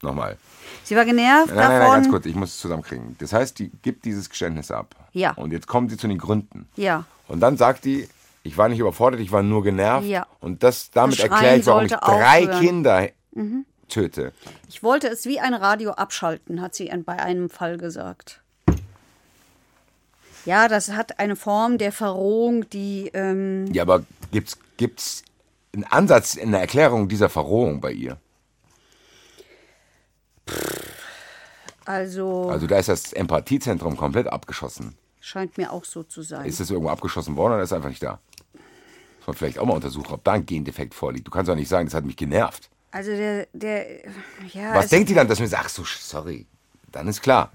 [0.04, 0.36] Nochmal.
[0.84, 1.94] Sie war genervt Nein, nein, nein, davon.
[1.94, 3.16] ganz kurz, ich muss es zusammenkriegen.
[3.18, 4.94] Das heißt, die gibt dieses Geständnis ab.
[5.12, 5.32] Ja.
[5.32, 6.68] Und jetzt kommen sie zu den Gründen.
[6.76, 8.08] Ja, Und dann sagt die,
[8.42, 10.06] ich war nicht überfordert, ich war nur genervt.
[10.06, 10.26] Ja.
[10.40, 12.56] Und das, damit Das erkläre ich, warum ich drei aufhören.
[12.56, 12.66] Mhm.
[12.66, 13.08] Kinder
[13.88, 14.32] töte.
[14.68, 18.42] ich wollte es wie ein Radio abschalten, hat sie bei einem Fall gesagt.
[20.44, 25.22] Ja, das hat eine Form der Verrohung, die ähm, Ja, aber gibt's, gibt's
[25.72, 28.18] einen Ansatz in der Erklärung dieser Verrohung bei ihr?
[31.84, 34.94] Also, Also da ist das Empathiezentrum komplett abgeschossen.
[35.20, 36.44] scheint mir auch so zu sein.
[36.46, 38.18] Ist das irgendwo abgeschossen worden oder ist es einfach nicht da?
[39.18, 41.26] Muss man vielleicht auch mal untersuchen, ob da ein Gendefekt vorliegt.
[41.26, 42.68] Du kannst doch nicht sagen, das hat mich genervt.
[42.90, 43.86] Also der, der,
[44.52, 44.74] ja.
[44.74, 46.46] Was denkt die dann, dass man sagt, ach so, sorry,
[46.92, 47.50] dann ist klar.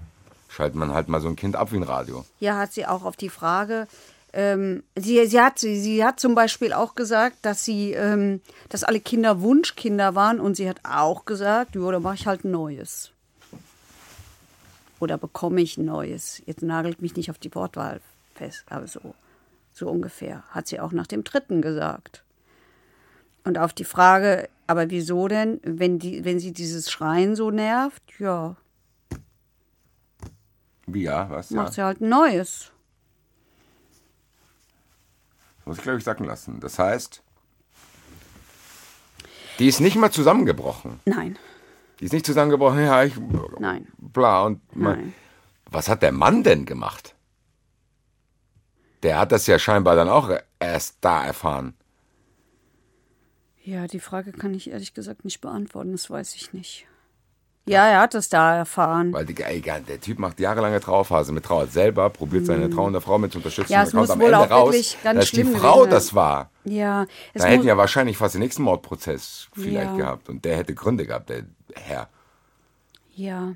[0.48, 2.24] Schaltet man halt mal so ein Kind ab wie ein Radio.
[2.40, 3.86] Ja, hat sie auch auf die Frage.
[4.32, 8.84] Ähm, sie, sie, hat, sie, sie hat zum Beispiel auch gesagt, dass sie, ähm, dass
[8.84, 12.52] alle Kinder Wunschkinder waren und sie hat auch gesagt, ja, da mache ich halt ein
[12.52, 13.10] neues.
[15.00, 16.42] Oder bekomme ich ein neues.
[16.46, 18.00] Jetzt nagelt mich nicht auf die Wortwahl
[18.34, 19.14] fest, aber so,
[19.72, 20.44] so ungefähr.
[20.50, 22.22] Hat sie auch nach dem dritten gesagt.
[23.42, 28.02] Und auf die Frage, aber wieso denn, wenn, die, wenn sie dieses Schreien so nervt,
[28.18, 28.56] ja,
[30.94, 31.50] ja, was?
[31.50, 31.56] Ja.
[31.56, 32.72] macht sie halt ein neues.
[35.70, 36.58] Muss ich, glaube ich, sacken lassen.
[36.58, 37.22] Das heißt,
[39.60, 40.98] die ist nicht mal zusammengebrochen.
[41.04, 41.38] Nein,
[42.00, 43.14] Die ist nicht zusammengebrochen, ja, ich.
[43.60, 43.86] nein.
[43.98, 44.42] Bla.
[44.46, 45.14] Und Nein.
[45.66, 47.14] was hat der Mann denn gemacht?
[49.04, 50.28] Der hat das ja scheinbar dann auch
[50.58, 51.74] erst da erfahren.
[53.62, 56.86] Ja, die Frage kann ich ehrlich gesagt nicht beantworten, das weiß ich nicht.
[57.70, 59.12] Ja, er hat es da erfahren.
[59.12, 63.18] Weil die, ey, der Typ macht jahrelange Trauerphase mit Trauer selber, probiert seine trauernde Frau
[63.18, 63.72] mit zu unterstützen.
[63.72, 63.74] Mhm.
[63.74, 65.90] Ja, es muss am wohl Ende auch raus, wirklich ganz dass die schlimm Frau gewesen
[65.90, 66.50] das war.
[66.64, 69.96] Ja, es Da hätten ja wahrscheinlich fast den nächsten Mordprozess vielleicht Ja.
[69.96, 70.28] gehabt.
[70.28, 72.08] Und der hätte Gründe gehabt, der Herr.
[73.14, 73.54] ja.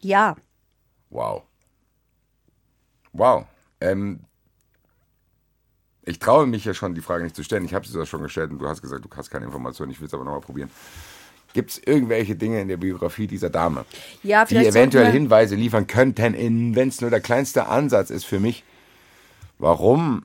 [0.00, 0.36] Ja,
[1.10, 1.42] Wow.
[3.12, 3.46] Wow.
[3.80, 4.20] Ähm,
[6.04, 7.64] ich traue mich ja schon, die Frage nicht zu stellen.
[7.64, 9.90] Ich habe sie sogar schon gestellt und du hast gesagt, du hast keine Informationen.
[9.92, 10.70] Ich will es aber nochmal probieren.
[11.54, 13.84] Gibt es irgendwelche Dinge in der Biografie dieser Dame,
[14.22, 18.64] Ja, die eventuell Hinweise liefern könnten, wenn es nur der kleinste Ansatz ist für mich,
[19.58, 20.24] warum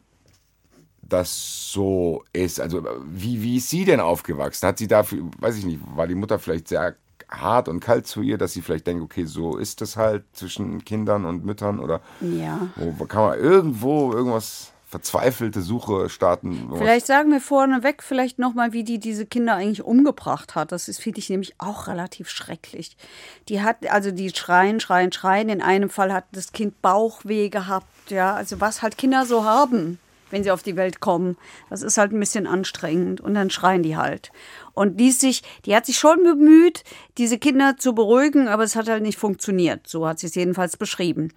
[1.02, 2.60] das so ist?
[2.60, 4.68] Also wie, wie ist sie denn aufgewachsen?
[4.68, 5.06] Hat sie da,
[5.40, 6.96] weiß ich nicht, war die Mutter vielleicht sehr
[7.30, 10.84] hart und kalt zu ihr, dass sie vielleicht denkt, okay, so ist es halt zwischen
[10.84, 12.68] Kindern und Müttern oder Ja.
[12.76, 16.70] wo kann man irgendwo irgendwas verzweifelte Suche starten?
[16.78, 20.72] Vielleicht sagen wir vorneweg vielleicht nochmal, wie die diese Kinder eigentlich umgebracht hat.
[20.72, 22.96] Das ist, finde ich, nämlich auch relativ schrecklich.
[23.50, 25.50] Die hat, also die schreien, schreien, schreien.
[25.50, 28.36] In einem Fall hat das Kind Bauchweh gehabt, ja.
[28.36, 29.98] Also was halt Kinder so haben,
[30.30, 31.38] wenn sie auf die Welt kommen.
[31.72, 34.32] Das ist halt ein bisschen anstrengend und dann schreien die halt.
[34.76, 36.84] Und die sich, die hat sich schon bemüht,
[37.18, 39.88] diese Kinder zu beruhigen, aber es hat halt nicht funktioniert.
[39.88, 41.32] So hat sie es jedenfalls beschrieben.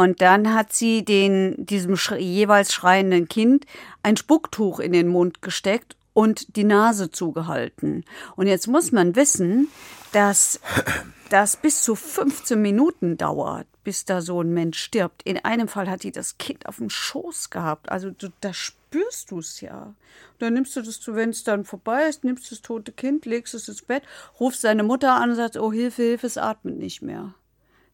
[0.00, 3.66] Und dann hat sie den, diesem jeweils schreienden Kind
[4.02, 8.06] ein Spucktuch in den Mund gesteckt und die Nase zugehalten.
[8.34, 9.68] Und jetzt muss man wissen,
[10.12, 10.58] dass
[11.28, 15.22] das bis zu 15 Minuten dauert, bis da so ein Mensch stirbt.
[15.24, 17.92] In einem Fall hat die das Kind auf dem Schoß gehabt.
[17.92, 19.92] Also du, da spürst du es ja.
[20.38, 23.68] Dann nimmst du das, wenn es dann vorbei ist, nimmst das tote Kind, legst es
[23.68, 24.04] ins Bett,
[24.40, 27.34] rufst seine Mutter an und sagst, oh Hilfe, Hilfe, es atmet nicht mehr.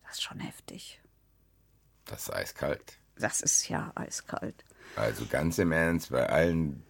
[0.04, 1.00] Das ist schon heftig.
[2.06, 2.98] Das ist eiskalt.
[3.18, 4.64] Das ist ja eiskalt.
[4.94, 6.82] Also ganz im Ernst, bei allen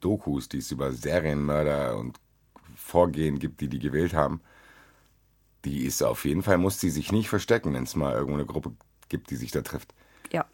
[0.00, 2.18] Dokus, die es über Serienmörder und
[2.76, 4.40] Vorgehen gibt, die die gewählt haben,
[5.64, 8.46] die ist auf jeden Fall, muss sie sich nicht verstecken, wenn es mal irgendwo eine
[8.46, 8.72] Gruppe
[9.08, 9.94] gibt, die sich da trifft.
[10.32, 10.46] Ja.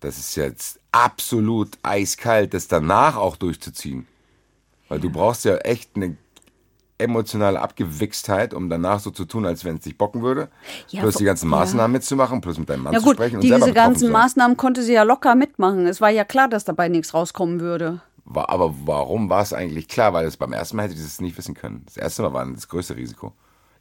[0.00, 4.06] Das ist jetzt absolut eiskalt, das danach auch durchzuziehen.
[4.88, 5.02] Weil ja.
[5.02, 6.16] du brauchst ja echt eine
[7.02, 10.48] emotionale Abgewichstheit, um danach so zu tun, als wenn es dich bocken würde.
[10.88, 11.98] Ja, plus die ganzen Maßnahmen ja.
[11.98, 13.36] mitzumachen, plus mit deinem Mann ja, gut, zu sprechen.
[13.36, 15.86] Und diese ganzen Maßnahmen konnte sie ja locker mitmachen.
[15.86, 18.00] Es war ja klar, dass dabei nichts rauskommen würde.
[18.24, 20.12] War, aber warum war es eigentlich klar?
[20.12, 21.82] Weil es beim ersten Mal hätte sie es nicht wissen können.
[21.86, 23.32] Das erste Mal war das größte Risiko.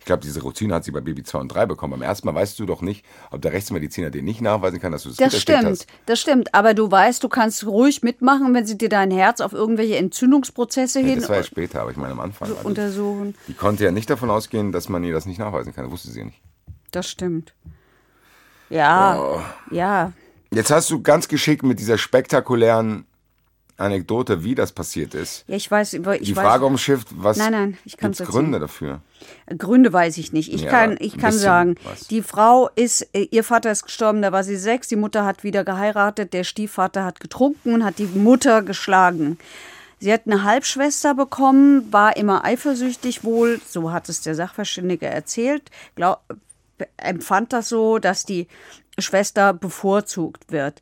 [0.02, 1.92] Ich glaube, diese Routine hat sie bei Baby 2 und 3 bekommen.
[1.92, 5.04] Beim ersten Mal weißt du doch nicht, ob der Rechtsmediziner dir nicht nachweisen kann, dass
[5.04, 5.86] du das Das stimmt, hast.
[6.08, 6.56] das stimmt.
[6.56, 11.02] Aber du weißt, du kannst ruhig mitmachen, wenn sie dir dein Herz auf irgendwelche Entzündungsprozesse
[11.02, 11.20] ja, hin.
[11.20, 12.48] Das war ja später, aber ich meine am Anfang.
[12.48, 13.36] So also, untersuchen.
[13.48, 15.84] Die konnte ja nicht davon ausgehen, dass man ihr das nicht nachweisen kann.
[15.84, 16.42] Das wusste sie ja nicht.
[16.90, 17.54] Das stimmt.
[18.72, 19.42] Ja, oh.
[19.70, 20.14] ja.
[20.52, 23.06] Jetzt hast du ganz geschickt mit dieser spektakulären
[23.78, 25.44] Anekdote, wie das passiert ist.
[25.48, 25.94] Ja, ich weiß.
[25.94, 29.02] Ich die Frage umschifft, was nein, nein, ich gibt's Gründe dafür?
[29.58, 30.54] Gründe weiß ich nicht.
[30.54, 32.08] Ich ja, kann, ich kann sagen, was.
[32.08, 35.44] die Frau ist, äh, ihr Vater ist gestorben, da war sie sechs, die Mutter hat
[35.44, 39.38] wieder geheiratet, der Stiefvater hat getrunken und hat die Mutter geschlagen.
[40.00, 45.70] Sie hat eine Halbschwester bekommen, war immer eifersüchtig wohl, so hat es der Sachverständige erzählt,
[45.96, 46.22] glaub,
[46.98, 48.48] empfand das so, dass die
[48.98, 50.82] Schwester bevorzugt wird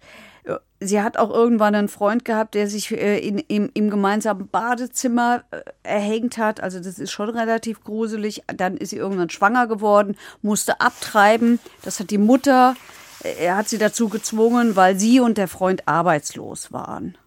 [0.79, 5.43] sie hat auch irgendwann einen Freund gehabt, der sich äh, in, im, im, gemeinsamen Badezimmer
[5.51, 6.61] äh, erhängt hat.
[6.61, 8.43] Also das ist schon relativ gruselig.
[8.47, 11.59] Dann ist sie irgendwann schwanger geworden, musste abtreiben.
[11.83, 12.75] Das hat die Mutter,
[13.23, 17.17] äh, er hat sie dazu gezwungen, weil sie und der Freund arbeitslos waren.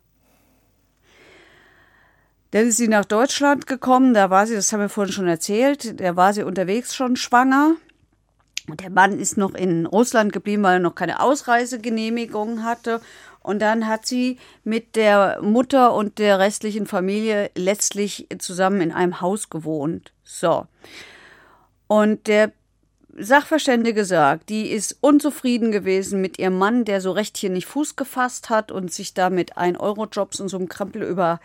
[2.52, 5.98] Dann ist sie nach Deutschland gekommen, da war sie, das haben wir vorhin schon erzählt,
[6.00, 7.76] da war sie unterwegs schon schwanger.
[8.68, 13.00] Der Mann ist noch in Russland geblieben, weil er noch keine Ausreisegenehmigung hatte.
[13.40, 19.20] Und dann hat sie mit der Mutter und der restlichen Familie letztlich zusammen in einem
[19.20, 20.12] Haus gewohnt.
[20.22, 20.66] So.
[21.88, 22.52] Und der
[23.18, 27.96] Sachverständige sagt, die ist unzufrieden gewesen mit ihrem Mann, der so recht hier nicht Fuß
[27.96, 31.40] gefasst hat und sich da mit 1-Euro-Jobs und so einem Krempel über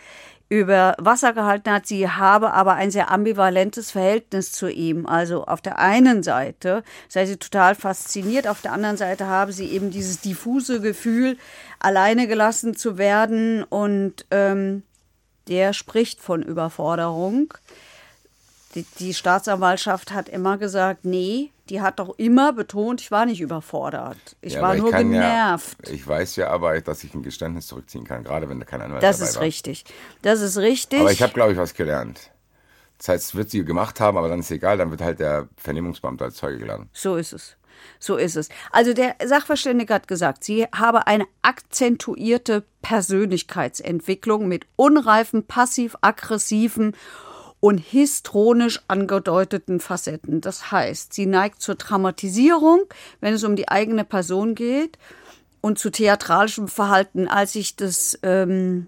[0.49, 1.87] über Wasser gehalten hat.
[1.87, 5.05] Sie habe aber ein sehr ambivalentes Verhältnis zu ihm.
[5.05, 9.67] Also auf der einen Seite sei sie total fasziniert, auf der anderen Seite habe sie
[9.67, 11.37] eben dieses diffuse Gefühl,
[11.79, 14.83] alleine gelassen zu werden und ähm,
[15.47, 17.53] der spricht von Überforderung.
[18.75, 23.41] Die, die Staatsanwaltschaft hat immer gesagt, nee, die hat doch immer betont, ich war nicht
[23.41, 24.17] überfordert.
[24.41, 25.77] Ich ja, war nur ich genervt.
[25.85, 28.81] Ja, ich weiß ja aber, dass ich ein Geständnis zurückziehen kann, gerade wenn da kein
[28.81, 29.43] Anwalt das dabei ist war.
[29.43, 29.85] richtig.
[30.21, 30.99] Das ist richtig.
[30.99, 32.31] Aber ich habe, glaube ich, was gelernt.
[32.97, 35.47] Das heißt, es wird sie gemacht haben, aber dann ist egal, dann wird halt der
[35.57, 36.89] Vernehmungsbeamte als Zeuge geladen.
[36.93, 37.57] So ist es.
[37.99, 38.49] So ist es.
[38.71, 46.95] Also der Sachverständige hat gesagt, sie habe eine akzentuierte Persönlichkeitsentwicklung mit unreifen, passiv-aggressiven
[47.59, 50.41] und histronisch angedeuteten Facetten.
[50.41, 52.81] Das heißt, sie neigt zur Dramatisierung,
[53.19, 54.97] wenn es um die eigene Person geht
[55.61, 57.27] und zu theatralischem Verhalten.
[57.27, 58.87] Als ich das, ähm,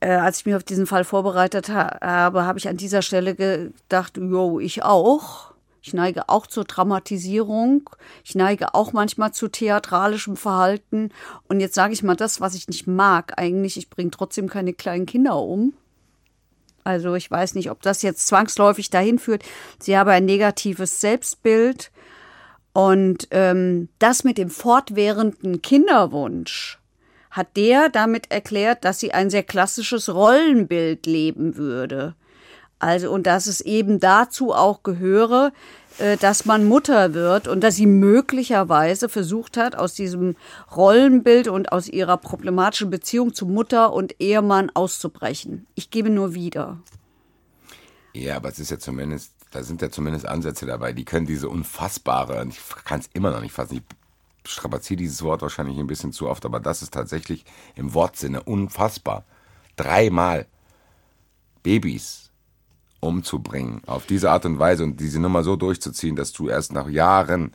[0.00, 3.34] äh, als ich mich auf diesen Fall vorbereitet ha habe, habe ich an dieser Stelle
[3.34, 5.54] gedacht, jo, ich auch.
[5.86, 7.90] Ich neige auch zur Dramatisierung.
[8.24, 11.10] Ich neige auch manchmal zu theatralischem Verhalten.
[11.46, 13.76] Und jetzt sage ich mal das, was ich nicht mag eigentlich.
[13.76, 15.74] Ich bringe trotzdem keine kleinen Kinder um.
[16.84, 19.42] Also ich weiß nicht, ob das jetzt zwangsläufig dahin führt.
[19.80, 21.90] Sie habe ein negatives Selbstbild.
[22.74, 26.78] Und ähm, das mit dem fortwährenden Kinderwunsch
[27.30, 32.14] hat der damit erklärt, dass sie ein sehr klassisches Rollenbild leben würde.
[32.78, 35.52] Also und dass es eben dazu auch gehöre,
[36.20, 40.36] dass man Mutter wird und dass sie möglicherweise versucht hat, aus diesem
[40.74, 45.66] Rollenbild und aus ihrer problematischen Beziehung zu Mutter und Ehemann auszubrechen.
[45.74, 46.78] Ich gebe nur wieder.
[48.12, 51.48] Ja, aber es ist ja zumindest, da sind ja zumindest Ansätze dabei, die können diese
[51.48, 53.82] unfassbare, ich kann es immer noch nicht fassen, die
[54.48, 57.44] strapaziere dieses Wort wahrscheinlich ein bisschen zu oft, aber das ist tatsächlich
[57.74, 59.24] im Wortsinne unfassbar.
[59.76, 60.46] Dreimal
[61.62, 62.23] Babys
[63.04, 66.88] umzubringen auf diese Art und Weise und diese Nummer so durchzuziehen, dass du erst nach
[66.88, 67.52] Jahren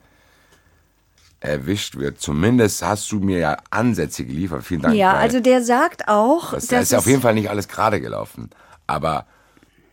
[1.40, 2.20] erwischt wird.
[2.20, 4.62] Zumindest hast du mir ja Ansätze geliefert.
[4.62, 4.94] Vielen Dank.
[4.94, 7.66] Ja, also der sagt auch, das, dass da ist ja auf jeden Fall nicht alles
[7.66, 8.50] gerade gelaufen.
[8.86, 9.26] Aber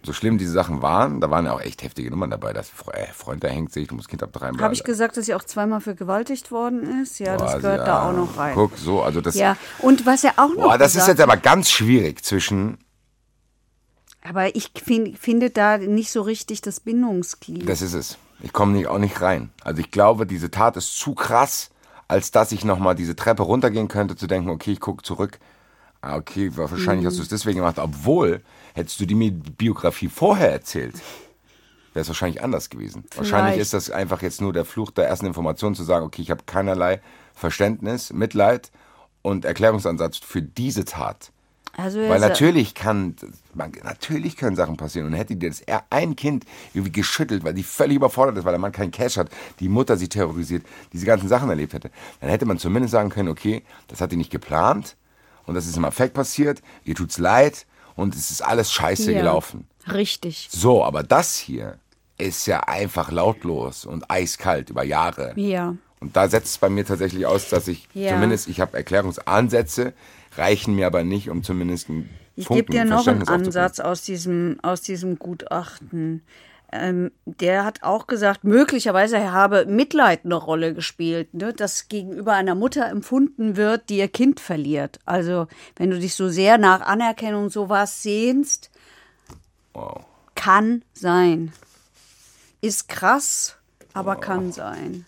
[0.04, 2.54] so schlimm diese Sachen waren, da waren ja auch echt heftige Nummern dabei.
[2.54, 4.60] Das äh, Freund, der hängt sich, du musst Kind abtreiben.
[4.60, 7.20] Habe ich gesagt, dass sie auch zweimal vergewaltigt worden ist?
[7.20, 8.56] Ja, das Boah, gehört ja, da auch noch rein.
[8.56, 9.36] Guck, so, also das.
[9.36, 12.78] Ja, und was er auch noch Boah, das ist jetzt aber ganz schwierig zwischen.
[14.28, 17.68] Aber ich find, finde da nicht so richtig das Bindungsglied.
[17.68, 18.18] Das ist es.
[18.42, 19.50] Ich komme nicht, auch nicht rein.
[19.64, 21.70] Also ich glaube, diese Tat ist zu krass,
[22.08, 25.40] als dass ich nochmal diese Treppe runtergehen könnte, zu denken, okay, ich gucke zurück.
[26.02, 27.08] Ah, okay, wahrscheinlich Mhm.
[27.08, 27.80] hast du es deswegen gemacht.
[27.80, 28.42] Obwohl,
[28.76, 30.96] hättest du die Biografie vorher erzählt,
[31.94, 33.04] wäre es wahrscheinlich anders gewesen.
[33.16, 33.62] Wahrscheinlich Vielleicht.
[33.62, 36.44] ist das einfach jetzt nur der Fluch der ersten Information, zu sagen, okay, ich habe
[36.46, 37.02] keinerlei
[37.34, 38.72] Verständnis, Mitleid
[39.24, 41.32] und Erklärungsansatz für diese Tat.
[41.78, 43.16] Also Weil natürlich kann,
[43.54, 45.08] man, natürlich können Sachen passieren.
[45.08, 48.60] Und hätte dir das ein Kind irgendwie geschüttelt, weil die völlig überfordert ist, weil der
[48.60, 52.46] Mann keinen Cash hat, die Mutter sie terrorisiert, diese ganzen Sachen erlebt hätte, dann hätte
[52.46, 54.96] man zumindest sagen können, okay, das hat die nicht geplant
[55.46, 57.66] und das ist im Affekt passiert, ihr tut's leid
[57.96, 59.20] und es ist alles scheiße Ja.
[59.20, 59.68] gelaufen.
[59.92, 60.50] Richtig.
[60.52, 61.78] So, aber das hier
[62.18, 65.34] ist ja einfach lautlos und eiskalt über Jahre.
[65.36, 65.76] Ja.
[66.00, 68.10] Und da setzt es bei mir tatsächlich aus, dass ich Ja.
[68.14, 69.94] zumindest, ich habe Erklärungsansätze,
[70.38, 73.28] reichen mir aber nicht, um zumindest einen Ich gebe dir noch einen.
[73.28, 76.24] Ansatz aus diesem, aus diesem Gutachten.
[76.70, 81.54] Ähm, der hat auch gesagt, möglicherweise habe Mitleid eine Rolle gespielt, ne?
[81.54, 85.00] dass gegenüber einer Mutter empfunden wird, die ihr Kind verliert.
[85.06, 88.70] Also wenn du dich so sehr nach Anerkennung sowas sehnst,
[89.74, 90.04] Wow.
[90.36, 91.54] kann sein.
[92.60, 93.56] Ist krass,
[93.94, 95.06] aber kann sein.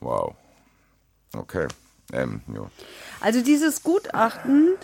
[0.00, 0.34] Wow.
[1.34, 1.66] Okay.
[2.12, 2.68] Ähm, jo.
[3.20, 4.74] Also dieses Gutachten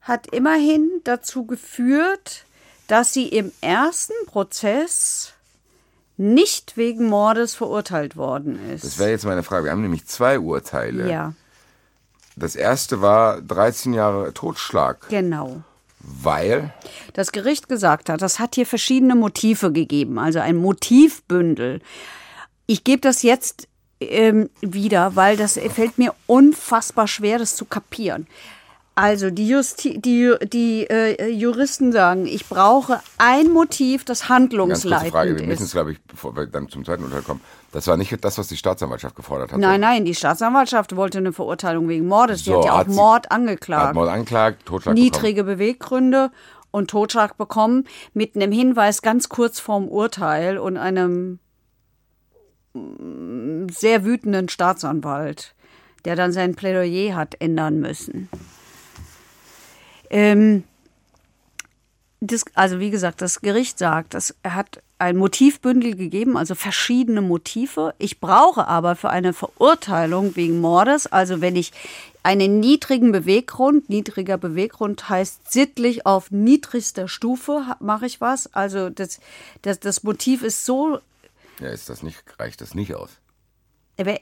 [0.00, 2.44] hat immerhin dazu geführt,
[2.88, 5.32] dass sie im ersten Prozess
[6.16, 8.84] nicht wegen Mordes verurteilt worden ist.
[8.84, 9.64] Das wäre jetzt meine Frage.
[9.66, 11.10] Wir haben nämlich zwei Urteile.
[11.10, 11.32] ja,
[12.36, 15.62] Das erste war 13 Jahre Totschlag, genau.
[16.00, 16.72] weil
[17.14, 21.80] Das Gericht gesagt hat, das hat hier verschiedene Motive gegeben, also ein Motivbündel.
[22.66, 23.68] Ich gebe das jetzt
[24.10, 28.26] ähm, wieder, weil das fällt mir unfassbar schwer, das zu kapieren.
[28.94, 34.88] Also die, Justi die, die äh, Juristen sagen, ich brauche ein Motiv, das ganz kurze
[34.88, 35.72] Frage, handlungsleitend wir müssen es, ist.
[35.72, 37.40] glaube ich, bevor wir dann zum zweiten Urteil kommen,
[37.72, 39.58] das war nicht das, was die Staatsanwaltschaft gefordert hat.
[39.58, 42.42] Nein, nein, die Staatsanwaltschaft wollte eine Verurteilung wegen Mordes.
[42.42, 43.94] Die So, hat ja auch hat Mord Hat angeklagt.
[43.94, 46.30] Mord anklagt, Totschlag niedrige Beweggründe
[46.70, 51.38] und Totschlag bekommen mit einem Hinweis ganz kurz vorm Urteil und einem
[52.74, 55.54] sehr wütenden Staatsanwalt,
[56.04, 58.28] der dann sein Plädoyer hat ändern müssen.
[60.10, 60.64] Ähm,
[62.20, 67.94] das, also wie gesagt, das Gericht sagt, es hat ein Motivbündel gegeben, also verschiedene Motive.
[67.98, 71.72] Ich brauche aber für eine Verurteilung wegen Mordes, also wenn ich
[72.22, 78.54] einen niedrigen Beweggrund, niedriger Beweggrund heißt sittlich auf niedrigster Stufe mache ich was.
[78.54, 79.18] Also das,
[79.62, 81.00] das, das Motiv ist so.
[81.62, 83.21] Ja, ist das nicht, reicht das nicht aus.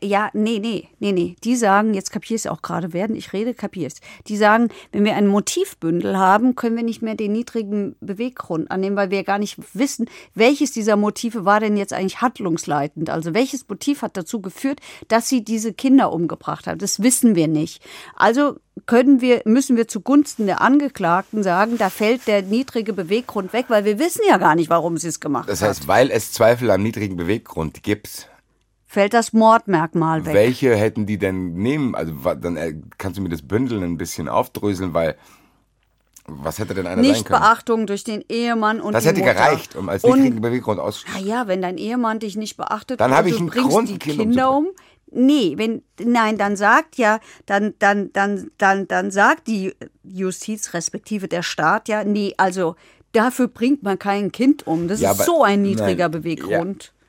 [0.03, 1.37] Ja, nee, nee, nee, nee.
[1.45, 4.01] Die sagen, jetzt kapierst du auch gerade, während ich rede, kapierst.
[4.27, 8.97] Die sagen, wenn wir ein Motivbündel haben, können wir nicht mehr den niedrigen Beweggrund annehmen,
[8.97, 13.11] weil wir gar nicht wissen, welches dieser Motive war denn jetzt eigentlich handlungsleitend.
[13.11, 16.79] Also welches Motiv hat dazu geführt, dass sie diese Kinder umgebracht haben.
[16.79, 17.83] Das wissen wir nicht.
[18.17, 18.57] Also
[18.87, 23.85] können wir, müssen wir zugunsten der Angeklagten sagen, da fällt der niedrige Beweggrund weg, weil
[23.85, 25.69] wir wissen ja gar nicht, warum sie es gemacht Das hat.
[25.69, 28.29] heißt, weil es Zweifel am niedrigen Beweggrund gibt,
[28.93, 30.35] Fällt das Mordmerkmal weg.
[30.35, 31.95] welche hätten die denn nehmen?
[31.95, 35.15] Also dann äh, kannst du mir das Bündeln ein bisschen aufdröseln, weil
[36.27, 37.13] was hätte denn einer sein können?
[37.13, 39.35] Nichtbeachtung durch den Ehemann und Das hätte Mutter.
[39.35, 41.05] gereicht, um als niedrigen Beweggrund aus.
[41.15, 43.99] na ja, wenn dein Ehemann dich nicht beachtet, Dann habe ich einen bringst Grund, die
[43.99, 44.67] Kinder um.
[45.13, 49.73] Nee, wenn nein, dann sagt ja, dann dann dann dann dann sagt die
[50.03, 52.75] Justiz respektive der Staat ja, nee, also
[53.13, 54.89] dafür bringt man kein Kind um.
[54.89, 56.85] Das Ja, ist aber- so ein niedriger nein, Beweggrund.
[56.93, 57.00] Ja,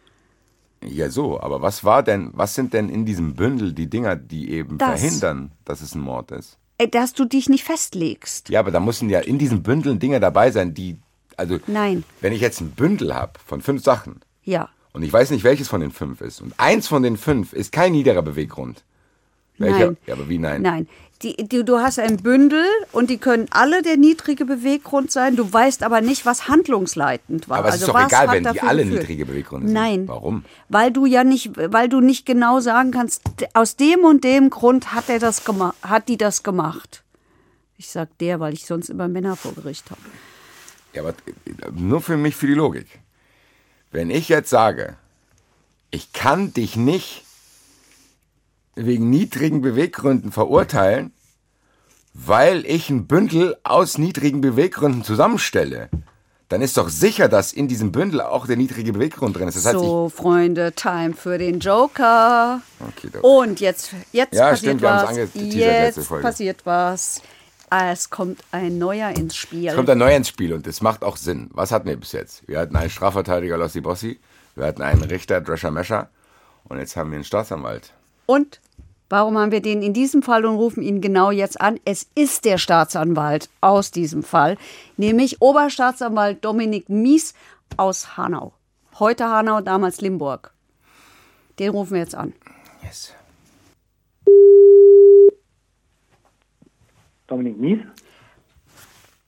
[1.10, 4.78] so, aber was war denn, was sind denn in diesem Bündel die Dinger, die eben
[4.78, 5.00] Das.
[5.00, 6.58] verhindern, dass es ein Mord ist?
[6.78, 8.50] Ey, Dass du dich nicht festlegst.
[8.50, 10.98] Ja, aber da müssen ja in diesem Bündel Dinge dabei sein, die,
[11.38, 12.04] also, Nein.
[12.22, 14.70] wenn ich jetzt ein Bündel habe von fünf Sachen Ja.
[14.94, 17.72] und ich weiß nicht, welches von den fünf ist und eins von den fünf ist
[17.72, 18.84] kein niederer Beweggrund,
[19.60, 19.86] Welcher?
[19.88, 19.98] Nein.
[20.08, 20.64] Ja, aber wie nein?
[20.64, 20.88] Nein.
[21.24, 25.36] Die, die, du hast ein Bündel und die können alle der niedrige Beweggrund sein.
[25.36, 27.60] Du weißt aber nicht, was handlungsleitend war.
[27.60, 29.02] Aber es also ist doch egal, wenn die alle geführt?
[29.02, 29.74] niedrige Beweggründe sind.
[29.74, 30.08] Nein.
[30.08, 30.46] Warum?
[30.70, 33.22] Weil du ja nicht, weil du nicht genau sagen kannst,
[33.54, 37.04] aus dem und dem Grund hat er das gemacht, hat die das gemacht.
[37.78, 40.02] Ich sag der, weil ich sonst immer Männer vor Gericht habe.
[40.94, 41.14] Ja, aber
[41.74, 42.88] nur für mich, für die Logik.
[43.92, 44.96] Wenn ich jetzt sage,
[45.92, 47.24] ich kann dich nicht
[48.76, 51.14] wegen niedrigen Beweggründen verurteilen,
[52.14, 55.90] weil ich ein Bündel aus niedrigen Beweggründen zusammenstelle,
[56.50, 59.56] dann ist doch sicher, dass in diesem Bündel auch der niedrige Beweggrund drin ist.
[59.56, 62.62] Das heißt, so, Freunde, Time für den Joker.
[62.80, 63.10] Okay.
[63.22, 65.18] Und jetzt, jetzt Ja, passiert stimmt, was.
[65.34, 67.22] Jetzt passiert was.
[67.70, 69.70] Ah, Es kommt ein neuer ins Spiel.
[69.70, 71.50] Es kommt ein neuer ins Spiel und das macht auch Sinn.
[71.54, 72.46] Was hatten wir bis jetzt?
[72.46, 74.20] Wir hatten einen Strafverteidiger Lossi Bossi,
[74.56, 76.10] wir hatten einen Richter Drescher Mescher
[76.66, 77.94] und jetzt haben wir einen Staatsanwalt.
[78.26, 78.60] Und
[79.10, 81.80] warum haben wir den in diesem Fall und rufen ihn genau jetzt an?
[81.86, 84.58] Es ist der Staatsanwalt aus diesem Fall,
[84.98, 87.34] nämlich Oberstaatsanwalt Dominik Mies
[87.78, 88.54] aus Hanau.
[89.00, 90.54] Heute Hanau, damals Limburg.
[91.60, 92.34] Den rufen wir jetzt an.
[92.84, 93.14] Yes.
[97.28, 97.80] Dominik Mies.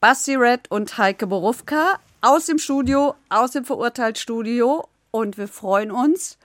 [0.00, 4.86] Basti Red und Heike Borufka aus dem Studio, aus dem Verurteiltstudio.
[5.10, 6.36] Und wir freuen uns,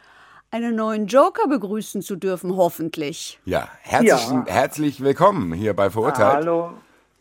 [0.51, 3.39] einen neuen Joker begrüßen zu dürfen, hoffentlich.
[3.45, 4.45] Ja, herzlich, Ja.
[4.47, 6.37] herzlich willkommen hier bei Verurteilt.
[6.45, 6.71] Hallo.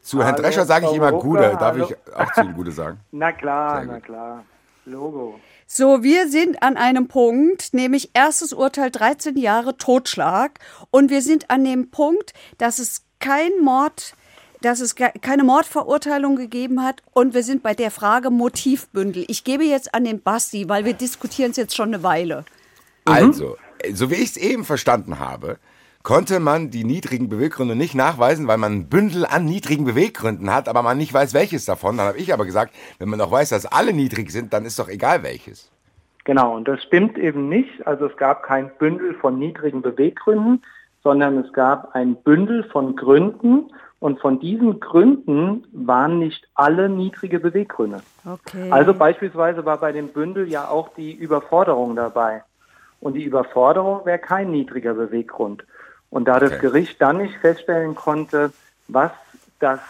[0.01, 1.43] Zu Herrn Hallo, Drescher sage ich immer Gude.
[1.43, 1.89] Darf hallo.
[1.91, 3.01] ich auch zu ihm Gude sagen?
[3.11, 4.45] Na klar, na klar.
[4.87, 5.39] Logo.
[5.67, 10.59] So, wir sind an einem Punkt, nämlich erstes Urteil 13 Jahre Totschlag.
[10.91, 14.15] Und wir sind an dem Punkt, dass es kein Mord,
[14.63, 17.03] dass es keine Mordverurteilung gegeben hat.
[17.13, 19.27] Und wir sind bei der Frage Motivbündel.
[19.29, 22.47] Ich gebe jetzt an den Basti, weil wir diskutieren es jetzt schon eine Weile.
[23.09, 23.57] Also,
[23.93, 25.59] so wie ich es eben verstanden habe,
[26.03, 30.69] konnte man die niedrigen Beweggründe nicht nachweisen, weil man ein Bündel an niedrigen Beweggründen hat,
[30.69, 31.97] aber man nicht weiß, welches davon.
[31.97, 34.79] Dann habe ich aber gesagt, wenn man doch weiß, dass alle niedrig sind, dann ist
[34.79, 35.71] doch egal welches.
[36.25, 37.87] Genau, und das stimmt eben nicht.
[37.87, 40.63] Also es gab kein Bündel von niedrigen Beweggründen,
[41.03, 47.41] sondern es gab ein Bündel von Gründen und von diesen Gründen waren nicht alle niedrige
[47.41, 48.01] Beweggründe.
[48.25, 48.71] Okay.
[48.71, 52.43] Also beispielsweise war bei dem Bündel ja auch die Überforderung dabei.
[53.01, 55.65] Und die Überforderung wäre kein niedriger Beweggrund.
[56.11, 56.61] Und da das Okay.
[56.63, 58.53] Gericht dann nicht feststellen konnte,
[58.89, 59.13] was
[59.61, 59.81] das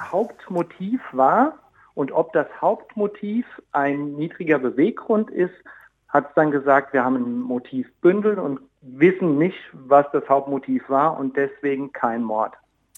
[0.00, 1.54] Hauptmotiv war
[1.94, 5.54] und ob das Hauptmotiv ein niedriger Beweggrund ist,
[6.08, 11.18] hat es dann gesagt, wir haben ein Motivbündel und wissen nicht, was das Hauptmotiv war
[11.18, 12.54] und deswegen kein Mord.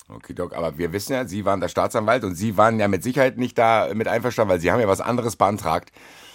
[0.08, 3.02] Okay, Doc, aber wir wissen ja, Sie waren der Staatsanwalt und Sie waren ja mit
[3.02, 5.90] Sicherheit nicht da mit einverstanden, weil Sie haben ja was anderes beantragt.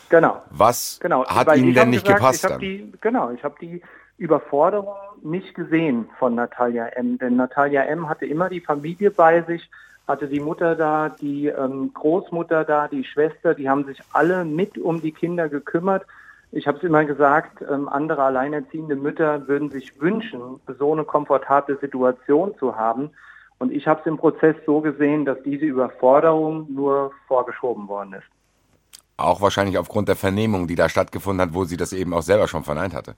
[0.10, 0.42] Genau.
[0.52, 2.60] Was Genau, hat weil Ihnen ich denn nicht gesagt, gepasst Ich dann?
[2.60, 3.82] die, genau, ich habe die
[4.18, 7.18] Überforderung nicht gesehen von Natalia M.
[7.18, 8.10] Denn Natalia M.
[8.10, 9.70] hatte immer die Familie bei sich,
[10.08, 14.78] hatte die Mutter da, die ähm, Großmutter da, die Schwester, die haben sich alle mit
[14.78, 16.06] um die Kinder gekümmert.
[16.52, 21.78] Ich habe es immer gesagt, ähm, andere alleinerziehende Mütter würden sich wünschen, so eine komfortable
[21.78, 23.12] Situation zu haben.
[23.60, 28.28] Und ich habe es im Prozess so gesehen, dass diese Überforderung nur vorgeschoben worden ist.
[29.18, 32.48] Auch wahrscheinlich aufgrund der Vernehmung, die da stattgefunden hat, wo sie das eben auch selber
[32.48, 33.16] schon verneint hatte.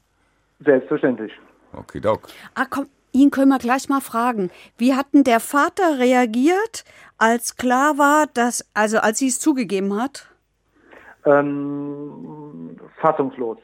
[0.59, 1.33] Selbstverständlich.
[1.73, 2.29] Okay, Doc.
[2.55, 4.49] Ah, komm, ihn können wir gleich mal fragen.
[4.77, 6.83] Wie hat denn der Vater reagiert,
[7.17, 10.29] als klar war, dass, also als sie es zugegeben hat?
[11.25, 13.57] ähm, fassungslos.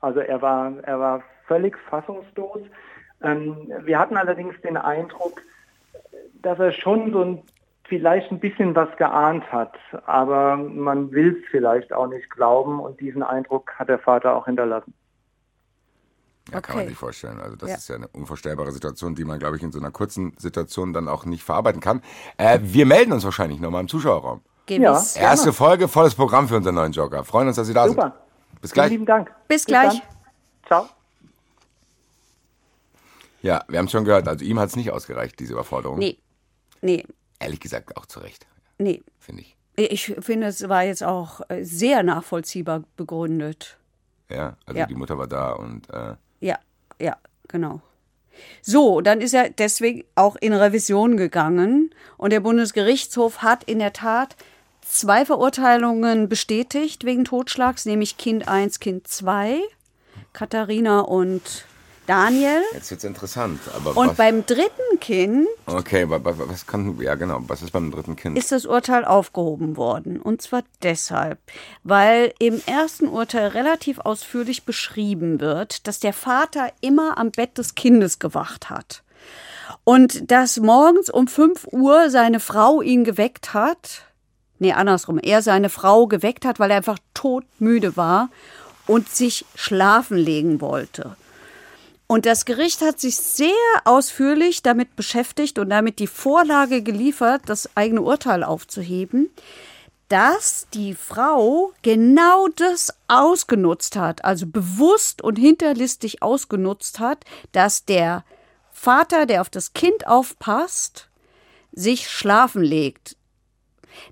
[0.00, 2.62] Also er war, er war völlig fassungslos.
[3.22, 5.40] Ähm, wir hatten allerdings den Eindruck,
[6.42, 7.42] dass er schon so ein,
[7.88, 9.74] vielleicht ein bisschen was geahnt hat,
[10.06, 14.46] aber man will es vielleicht auch nicht glauben und diesen Eindruck hat der Vater auch
[14.46, 14.92] hinterlassen.
[16.52, 16.90] Ja, kann man Okay.
[16.90, 17.40] sich vorstellen.
[17.40, 17.76] Also das Ja.
[17.76, 21.08] ist ja eine unvorstellbare Situation, die man, glaube ich, in so einer kurzen Situation dann
[21.08, 22.02] auch nicht verarbeiten kann.
[22.36, 24.40] Äh, wir melden uns wahrscheinlich nochmal im Zuschauerraum.
[24.66, 25.16] Gewiss.
[25.16, 27.24] Erste Folge, volles Programm für unseren neuen Joker.
[27.24, 28.14] Freuen uns, dass Sie da Super.
[28.52, 28.60] sind.
[28.62, 28.86] Bis gleich.
[28.88, 29.32] Vielen lieben Dank.
[29.48, 29.92] Bis gleich.
[29.92, 30.02] Dann.
[30.66, 30.88] Ciao.
[33.42, 34.26] Ja, wir haben es schon gehört.
[34.26, 35.98] Also ihm hat es nicht ausgereicht, diese Überforderung.
[35.98, 36.18] Nee,
[36.80, 37.04] nee,
[37.38, 38.46] Ehrlich gesagt auch zu Recht,
[38.78, 39.02] nee.
[39.18, 39.56] finde ich.
[39.78, 43.76] Ich finde, es war jetzt auch äh, sehr nachvollziehbar begründet.
[44.30, 44.86] Ja, also Ja.
[44.86, 46.58] die Mutter war da und äh, Ja,
[46.98, 47.16] ja,
[47.48, 47.80] genau.
[48.62, 53.92] So, dann ist er deswegen auch in Revision gegangen und der Bundesgerichtshof hat in der
[53.92, 54.36] Tat
[54.82, 59.60] zwei Verurteilungen bestätigt wegen Totschlags, nämlich Kind 1, Kind 2,
[60.32, 61.66] Katharina und
[62.06, 62.62] Daniel.
[62.72, 63.60] jetzt wird's interessant.
[63.74, 67.90] Aber Und was, beim dritten Kind okay, wa- was kann, ja genau, was ist beim
[67.90, 68.38] dritten Kind?
[68.38, 70.20] ist das Urteil aufgehoben worden.
[70.20, 71.38] Und zwar deshalb,
[71.84, 77.74] weil im ersten Urteil relativ ausführlich beschrieben wird, dass der Vater immer am Bett des
[77.74, 79.02] Kindes gewacht hat.
[79.84, 84.02] Und dass morgens um 5 Uhr seine Frau ihn geweckt hat,
[84.58, 88.28] nee, andersrum, er seine Frau geweckt hat, weil er einfach todmüde war
[88.86, 91.16] und sich schlafen legen wollte.
[92.06, 93.50] Und das Gericht hat sich sehr
[93.84, 99.30] ausführlich damit beschäftigt und damit die Vorlage geliefert, das eigene Urteil aufzuheben,
[100.08, 108.24] dass die Frau genau das ausgenutzt hat, also bewusst und hinterlistig ausgenutzt hat, dass der
[108.70, 111.08] Vater, der auf das Kind aufpasst,
[111.72, 113.16] sich schlafen legt.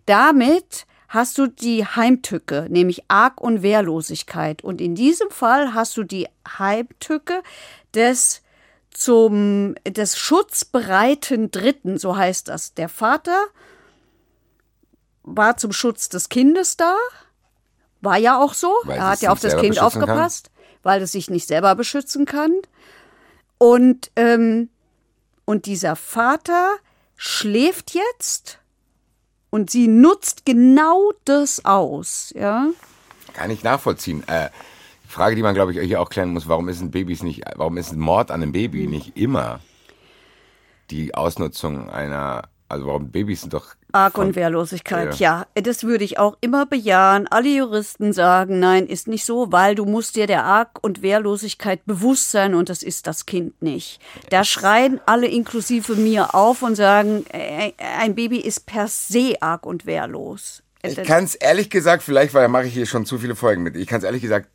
[0.06, 4.62] Damit hast du die Heimtücke, nämlich Arg und Wehrlosigkeit.
[4.62, 7.42] Und in diesem Fall hast du die Heimtücke
[7.94, 8.42] des
[8.90, 12.74] zum des schutzbereiten Dritten, so heißt das.
[12.74, 13.46] Der Vater
[15.22, 16.94] war zum Schutz des Kindes da,
[18.00, 18.72] war ja auch so.
[18.84, 20.02] Weil er hat ja auf das Kind beschützen kann.
[20.02, 20.50] aufgepasst,
[20.82, 22.52] weil es sich nicht selber beschützen kann.
[23.58, 24.68] Und ähm,
[25.44, 26.76] und dieser Vater
[27.16, 28.58] schläft jetzt
[29.54, 32.70] und sie nutzt genau das aus, ja.
[33.34, 34.26] Kann ich nachvollziehen.
[34.26, 34.48] Äh,
[35.04, 37.42] die Frage, die man, glaube ich, hier auch klären muss, warum ist ein Babys nicht,
[37.54, 39.60] warum ist ein Mord an einem Baby nicht immer
[40.90, 45.46] die Ausnutzung einer, also warum Babys sind doch Arg und Wehrlosigkeit, ja.
[45.54, 47.28] Das würde ich auch immer bejahen.
[47.28, 51.86] Alle Juristen sagen, nein, ist nicht so, weil du musst dir der Arg und Wehrlosigkeit
[51.86, 54.00] bewusst sein und das ist das Kind nicht.
[54.30, 57.24] Da schreien alle inklusive mir auf und sagen,
[57.98, 60.62] ein Baby ist per se arg und wehrlos.
[60.82, 63.62] Ich kann es ehrlich gesagt, vielleicht, weil da mache ich hier schon zu viele Folgen
[63.62, 64.48] mit, ich kann es ehrlich gesagt,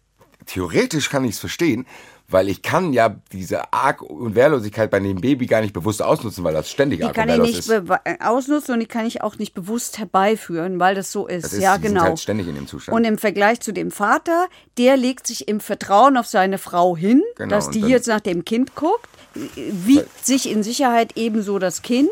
[0.45, 1.87] theoretisch kann ich es verstehen,
[2.31, 6.43] weil ich kann ja diese Arg- und Wehrlosigkeit bei dem Baby gar nicht bewusst ausnutzen,
[6.43, 7.71] weil das ständig Die arg und kann ich wehrlos nicht ist.
[7.71, 11.43] bewe- äh, ausnutzen und die kann ich auch nicht bewusst herbeiführen, weil das so ist.
[11.45, 12.03] Das ist ja, die sind genau.
[12.05, 12.95] halt ständig in dem Zustand.
[12.95, 17.23] Und im Vergleich zu dem Vater, der legt sich im Vertrauen auf seine Frau hin,
[17.35, 19.07] Genau, dass die jetzt nach dem Kind guckt,
[19.55, 22.09] wiegt sich in Sicherheit ebenso das Kind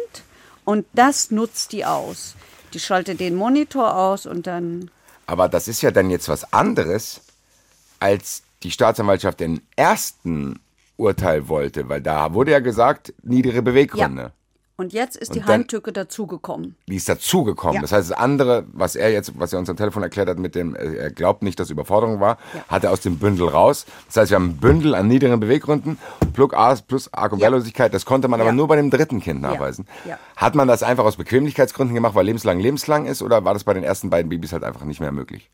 [0.65, 2.35] und das nutzt die aus.
[2.73, 4.91] Die schaltet den Monitor aus und dann.
[5.25, 7.21] Aber das ist ja dann jetzt was anderes,
[7.99, 10.59] als die Staatsanwaltschaft den ersten
[10.97, 14.31] Urteil wollte, weil da wurde ja gesagt, niedere Beweggründe.
[14.79, 16.75] Und jetzt ist die Und dann- Heimtücke dazugekommen.
[16.87, 17.75] Die ist dazugekommen.
[17.77, 17.81] Ja.
[17.81, 20.53] Das heißt, das andere, was er jetzt, was er uns am Telefon erklärt hat, mit
[20.53, 22.63] dem, äh, er glaubt nicht, dass Überforderung war, Ja.
[22.67, 23.87] hat er aus dem Bündel raus.
[24.05, 25.97] Das heißt, wir haben ein Bündel an niederen Beweggründen,
[26.33, 27.45] plus A plus Arg und Ja.
[27.45, 27.91] Wehrlosigkeit.
[27.91, 28.55] Das konnte man aber Ja.
[28.55, 29.87] nur bei dem dritten Kind nachweisen.
[30.05, 30.19] Ja.
[30.35, 33.73] Hat man das einfach aus Bequemlichkeitsgründen gemacht, weil lebenslang lebenslang ist, oder war das bei
[33.73, 35.49] den ersten beiden Babys halt einfach nicht mehr möglich?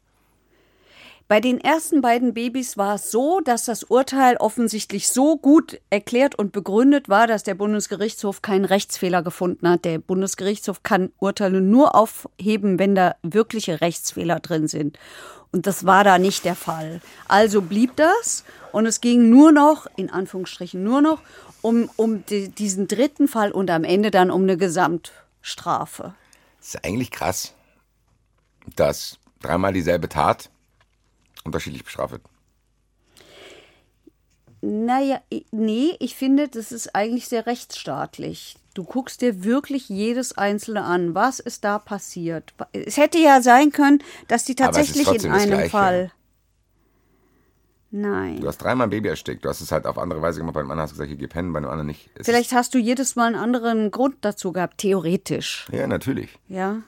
[1.34, 6.36] Bei den ersten beiden Babys war es so, dass das Urteil offensichtlich so gut erklärt
[6.36, 9.84] und begründet war, dass der Bundesgerichtshof keinen Rechtsfehler gefunden hat.
[9.84, 15.00] Der Bundesgerichtshof kann Urteile nur aufheben, wenn da wirkliche Rechtsfehler drin sind.
[15.52, 17.02] Und das war da nicht der Fall.
[17.28, 21.20] Also blieb das und es ging nur noch, in Anführungsstrichen nur noch,
[21.64, 26.14] um, um die, diesen dritten Fall und am Ende dann um eine Gesamtstrafe.
[26.60, 27.56] Das ist eigentlich krass,
[28.76, 30.52] dass dreimal dieselbe Tat
[31.44, 32.24] unterschiedlich bestraft wird.
[34.62, 35.22] Naja,
[35.52, 38.56] nee, ich finde, das ist eigentlich sehr rechtsstaatlich.
[38.74, 41.14] Du guckst dir wirklich jedes Einzelne an.
[41.14, 42.54] Was ist da passiert?
[42.72, 45.70] Es hätte ja sein können, dass die tatsächlich in einem.
[45.70, 46.12] Fall.
[47.92, 48.40] Nein.
[48.40, 49.46] Du hast dreimal ein Baby erstickt.
[49.46, 50.56] Du hast es halt auf andere Weise gemacht.
[50.56, 52.10] Bei dem anderen hast du gesagt, hier geh pennen, bei dem anderen nicht.
[52.16, 55.68] Es Vielleicht hast du jedes Mal einen anderen Grund dazu gehabt, theoretisch.
[55.72, 56.40] Ja, natürlich.
[56.48, 56.82] Ja.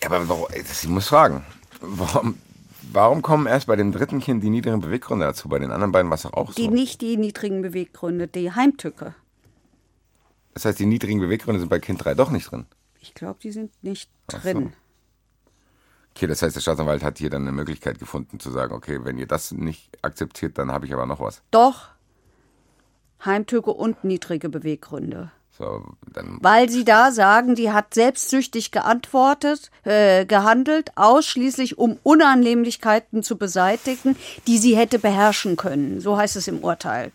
[0.00, 1.44] Ja, aber warum, ich muss fragen,
[1.80, 2.38] warum,
[2.92, 5.48] warum kommen erst bei dem dritten Kind die niederen Beweggründe dazu?
[5.48, 6.70] Bei den anderen beiden war es doch auch Die so.
[6.70, 9.14] nicht die niedrigen Beweggründe, die Heimtücke.
[10.54, 12.66] Das heißt, die niedrigen Beweggründe sind bei Kind 3 doch nicht drin.
[13.00, 14.52] Ich glaube, die sind nicht Ach so.
[14.52, 14.72] drin.
[16.14, 19.18] Okay, das heißt, der Staatsanwalt hat hier dann eine Möglichkeit gefunden zu sagen, okay, wenn
[19.18, 21.42] ihr das nicht akzeptiert, dann habe ich aber noch was.
[21.52, 21.88] Doch.
[23.24, 25.30] Heimtücke und niedrige Beweggründe.
[25.58, 25.82] So,
[26.14, 34.16] Weil sie da sagen, die hat selbstsüchtig geantwortet, äh, gehandelt, ausschließlich um Unannehmlichkeiten zu beseitigen,
[34.46, 36.00] die sie hätte beherrschen können.
[36.00, 37.10] So heißt es im Urteil.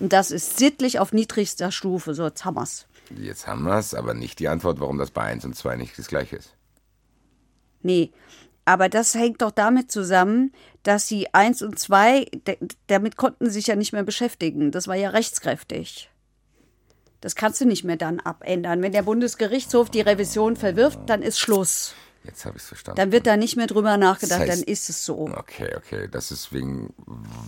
[0.00, 2.14] Und das ist sittlich auf niedrigster Stufe.
[2.14, 2.86] So, jetzt haben wir's.
[3.20, 5.98] jetzt haben wir es, aber nicht die Antwort, warum das bei 1 und 2 nicht
[5.98, 6.54] das gleiche ist.
[7.82, 8.12] Nee.
[8.64, 10.52] Aber das hängt doch damit zusammen,
[10.84, 12.56] dass sie eins und zwei, d-
[12.86, 14.70] damit konnten sie sich ja nicht mehr beschäftigen.
[14.70, 16.10] Das war ja rechtskräftig.
[17.24, 18.82] Das kannst du nicht mehr dann abändern.
[18.82, 21.94] Wenn der Bundesgerichtshof die Revision verwirft, dann ist Schluss.
[22.22, 22.98] Jetzt habe ich es verstanden.
[22.98, 25.30] Dann wird da nicht mehr drüber nachgedacht, Das heißt- dann ist es so.
[25.34, 26.06] Okay, okay.
[26.12, 26.92] Das ist wegen,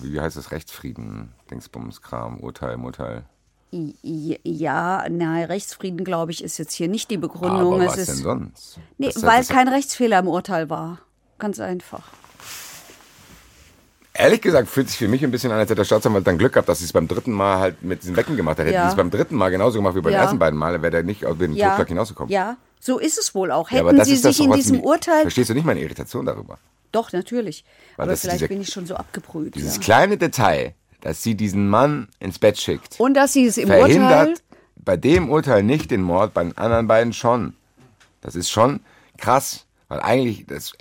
[0.01, 3.25] wie heißt das, Rechtsfrieden, Dingsbums, Kram, Urteil, Urteil.
[4.03, 7.75] Ja, na, Rechtsfrieden, glaube ich, ist jetzt hier nicht die Begründung.
[7.75, 8.79] Aber es was ist, denn sonst?
[8.97, 11.01] Nee, Das- weil kein Rechtsfehler im Urteil war.
[11.39, 12.09] Ganz einfach.
[14.19, 16.53] Ehrlich gesagt fühlt sich für mich ein bisschen an, als hätte der Staatsanwalt dann Glück
[16.55, 18.67] gehabt, dass sie es beim dritten Mal halt mit diesen Becken gemacht hat.
[18.67, 18.85] Hätten Ja.
[18.85, 20.23] sie es beim dritten Mal genauso gemacht wie beim Ja.
[20.23, 22.33] ersten beiden Mal, wäre der nicht aus dem Ja, Totschlag hinausgekommen.
[22.33, 23.71] ja, so ist es wohl auch.
[23.71, 25.23] Ja, Hätten das Sie sich in diesem Urteil.
[25.23, 26.59] Verstehst du nicht meine Irritation darüber?
[26.93, 27.65] Doch, natürlich.
[27.97, 29.55] Weil Aber vielleicht diese- bin ich schon so abgebrüht.
[29.55, 29.83] Dieses Ja.
[29.83, 33.81] kleine Detail, dass sie diesen Mann ins Bett schickt, Und dass Sie es im Urteil.
[33.81, 34.43] verhindert
[34.77, 37.55] bei dem Urteil nicht den Mord, bei den anderen beiden schon.
[38.23, 38.81] Das ist schon
[39.19, 40.73] krass, weil eigentlich das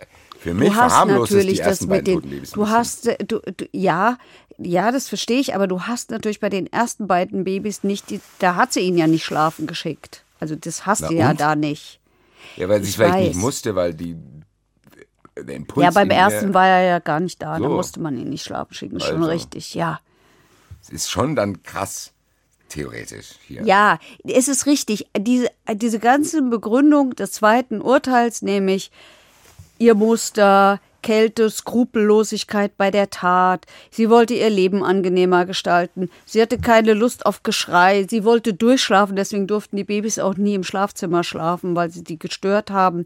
[0.45, 2.43] für mich Du hast natürlich die das mit den.
[2.53, 4.19] Du hast, äh, du, du, ja,
[4.59, 8.21] ja, das verstehe ich, aber du hast natürlich bei den ersten beiden Babys nicht, die,
[8.37, 10.23] da hat sie ihn ja nicht schlafen geschickt.
[10.39, 11.39] Also das hast Na du ja und?
[11.39, 11.99] da nicht.
[12.57, 13.41] Ja, weil sie es Ich vielleicht nicht weiß.
[13.41, 14.15] musste, weil die
[15.35, 17.69] der Impuls ja, beim ersten war er ja gar nicht da, da So.
[17.75, 18.99] musste man ihn nicht schlafen schicken.
[18.99, 19.29] Schon Also.
[19.29, 19.99] richtig, ja.
[20.81, 22.13] Es ist schon dann krass,
[22.69, 23.63] theoretisch hier.
[23.63, 25.07] Ja, es ist richtig.
[25.17, 28.91] Diese, diese ganze Begründung des zweiten Urteils, nämlich
[29.86, 33.67] ihr Muster, Kälte, Skrupellosigkeit bei der Tat.
[33.91, 36.09] Sie wollte ihr Leben angenehmer gestalten.
[36.25, 38.07] Sie hatte keine Lust auf Geschrei.
[38.09, 39.15] Sie wollte durchschlafen.
[39.15, 43.05] Deswegen durften die Babys auch nie im Schlafzimmer schlafen, weil sie die gestört haben.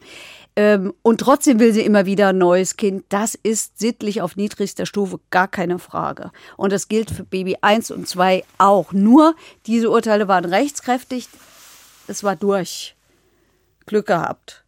[0.56, 3.04] Ähm, und trotzdem will sie immer wieder ein neues Kind.
[3.10, 6.32] Das ist sittlich auf niedrigster Stufe gar keine Frage.
[6.56, 8.94] Und das gilt für Baby 1 und 2 auch.
[8.94, 11.28] Nur diese Urteile waren rechtskräftig.
[12.08, 12.96] Es war durch.
[13.86, 14.64] Glück gehabt.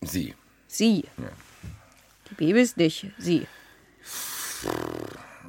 [0.00, 0.34] Sie.
[0.70, 1.04] Sie.
[2.30, 3.06] Die Babys nicht.
[3.18, 3.46] Sie.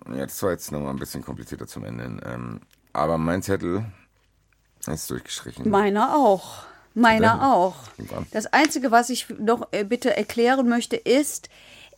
[0.09, 2.19] Ja, das war jetzt nochmal ein bisschen komplizierter zum Ende.
[2.25, 2.61] Ähm,
[2.91, 3.85] aber mein Zettel
[4.87, 5.69] ist durchgestrichen.
[5.69, 6.63] Meiner auch.
[6.93, 7.75] Meiner auch.
[8.31, 11.49] Das Einzige, was ich noch äh, bitte erklären möchte, ist,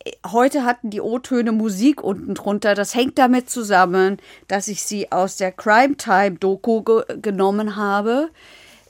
[0.04, 2.74] äh, heute hatten die O-Töne Musik unten drunter.
[2.74, 8.30] Das hängt damit zusammen, dass ich sie aus der Crime Time Doku ge genommen habe,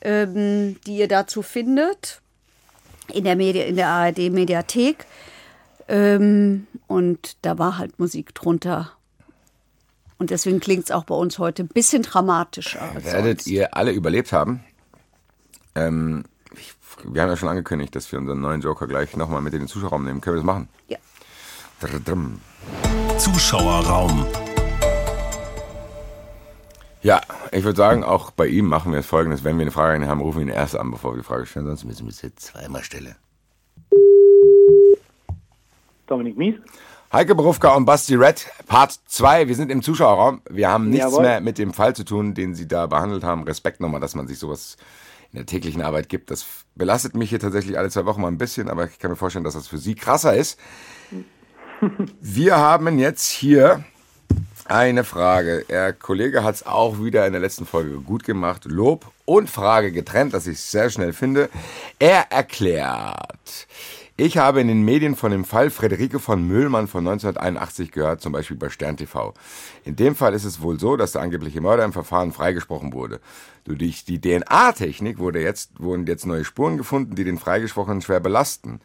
[0.03, 2.21] ähm, die ihr dazu findet
[3.13, 5.07] in der, Medi in der ARD Mediathek.
[5.89, 8.93] Ähm, und da war halt Musik drunter.
[10.19, 12.83] Und deswegen klingt es auch bei uns heute ein bisschen dramatischer.
[12.95, 13.47] Als Werdet sonst.
[13.49, 14.65] ihr alle überlebt haben?
[15.75, 16.25] Ähm,
[16.57, 16.75] ich,
[17.05, 19.69] wir haben ja schon angekündigt, dass wir unseren neuen Joker gleich nochmal mit in den
[19.69, 20.21] Zuschauerraum nehmen.
[20.21, 20.69] Können wir das machen?
[20.89, 20.99] Ja.
[23.19, 24.27] Zuschauerraum.
[27.03, 27.21] Ja,
[27.55, 29.45] ich würde sagen, auch bei ihm machen wir folgendes.
[29.45, 31.67] Wenn wir eine Frage haben, rufen wir ihn erst an, bevor wir die Frage stellen.
[31.67, 33.15] Sonst müssen wir es jetzt zweimal stellen.
[36.07, 36.57] Dominik Mies.
[37.13, 39.47] Heike Berufka und Basti Red, Part 2.
[39.47, 40.43] Wir sind im Zuschauerraum.
[40.51, 41.23] Wir haben nichts Jawohl.
[41.23, 43.45] mehr mit dem Fall zu tun, den Sie da behandelt haben.
[43.45, 44.77] Respekt nochmal, dass man sich sowas
[45.31, 46.33] in der täglichen Arbeit gibt.
[46.33, 46.45] Das
[46.75, 49.45] belastet mich hier tatsächlich alle zwei Wochen mal ein bisschen, aber ich kann mir vorstellen,
[49.45, 50.59] dass das für Sie krasser ist.
[52.21, 53.85] Wir haben jetzt hier
[54.67, 55.65] eine Frage.
[55.69, 58.65] Der Kollege hat es auch wieder in der letzten Folge gut gemacht.
[58.65, 61.51] Lob und Frage getrennt, dass ich sehr schnell finde.
[61.99, 63.67] Er erklärt.
[64.17, 68.33] Ich habe in den Medien von dem Fall Friederike von Müllmann von 1981 gehört, zum
[68.33, 69.35] Beispiel bei Stern TV.
[69.85, 73.19] In dem Fall ist es wohl so, dass der angebliche Mörder im Verfahren freigesprochen wurde.
[73.65, 78.81] Durch die DNA-Technik wurde jetzt, wurden jetzt neue Spuren gefunden, die den Freigesprochenen schwer belasten.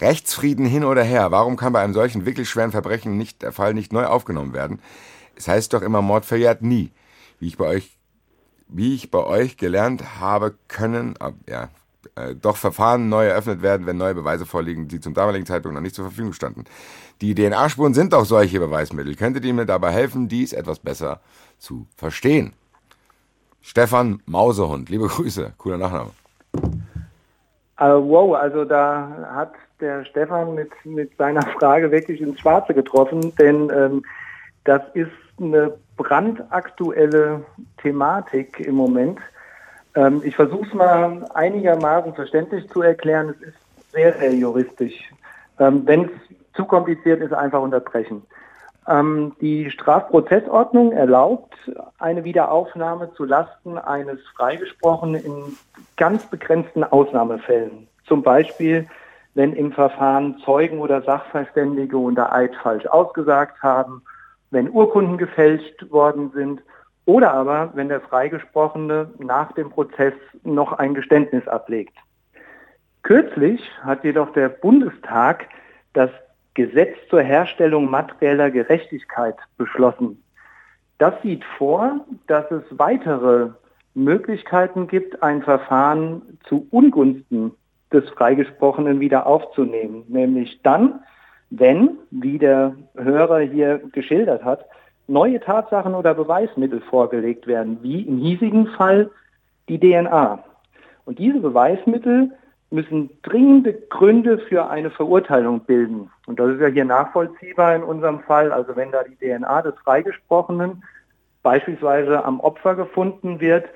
[0.00, 1.30] Rechtsfrieden hin oder her.
[1.30, 4.80] Warum kann bei einem solchen wirklich schweren Verbrechen nicht der Fall nicht neu aufgenommen werden?
[5.42, 6.92] Es heißt doch immer, Mord verjährt nie.
[7.40, 7.98] Wie ich bei euch,
[8.68, 11.14] wie ich bei euch gelernt habe, können,
[11.48, 11.68] ja,
[12.14, 15.82] äh, doch Verfahren neu eröffnet werden, wenn neue Beweise vorliegen, die zum damaligen Zeitpunkt noch
[15.82, 16.62] nicht zur Verfügung standen.
[17.20, 19.16] Die DNA-Spuren sind doch solche Beweismittel.
[19.16, 21.20] Könntet ihr mir dabei helfen, dies etwas besser
[21.58, 22.52] zu verstehen?
[23.60, 26.10] Stefan Mausehund, liebe Grüße, cooler Nachname.
[27.78, 33.34] Äh, wow, also da hat der Stefan mit, mit seiner Frage wirklich ins Schwarze getroffen,
[33.34, 34.04] denn ähm,
[34.62, 35.10] das ist
[35.42, 37.44] eine brandaktuelle
[37.78, 39.18] Thematik im Moment.
[39.94, 43.30] Ähm, ich versuche es mal einigermaßen verständlich zu erklären.
[43.30, 45.12] Es ist sehr, sehr juristisch.
[45.58, 46.10] Ähm, Wenn es
[46.54, 48.22] zu kompliziert ist, einfach unterbrechen.
[48.88, 51.54] Ähm, die Strafprozessordnung erlaubt
[51.98, 55.56] eine Wiederaufnahme zu Lasten eines Freigesprochenen in
[55.96, 57.86] ganz begrenzten Ausnahmefällen.
[58.06, 58.88] Zum Beispiel,
[59.34, 64.02] wenn im Verfahren Zeugen oder Sachverständige unter Eid falsch ausgesagt haben,
[64.52, 66.62] wenn Urkunden gefälscht worden sind
[67.04, 71.96] oder aber wenn der Freigesprochene nach dem Prozess noch ein Geständnis ablegt.
[73.02, 75.48] Kürzlich hat jedoch der Bundestag
[75.94, 76.10] das
[76.54, 80.22] Gesetz zur Herstellung materieller Gerechtigkeit beschlossen.
[80.98, 83.50] Das sieht vor, dass es weitere
[83.94, 87.52] Möglichkeiten gibt, ein Verfahren zu Ungunsten
[87.92, 90.04] des Freigesprochenen wieder aufzunehmen.
[90.08, 91.00] Nämlich dann,
[91.54, 94.64] wenn, wie der Hörer hier geschildert hat,
[95.06, 99.10] neue Tatsachen oder Beweismittel vorgelegt werden, wie im hiesigen Fall
[99.68, 100.42] die DNA.
[101.04, 102.30] Und diese Beweismittel
[102.70, 106.10] müssen dringende Gründe für eine Verurteilung bilden.
[106.26, 108.50] Und das ist ja hier nachvollziehbar in unserem Fall.
[108.50, 110.82] Also wenn da die DNA des Freigesprochenen
[111.42, 113.66] beispielsweise am Opfer gefunden wird,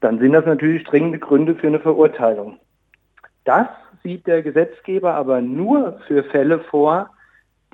[0.00, 2.58] dann sind das natürlich dringende Gründe für eine Verurteilung.
[3.44, 3.68] Das
[4.02, 7.08] sieht der Gesetzgeber aber nur für Fälle vor,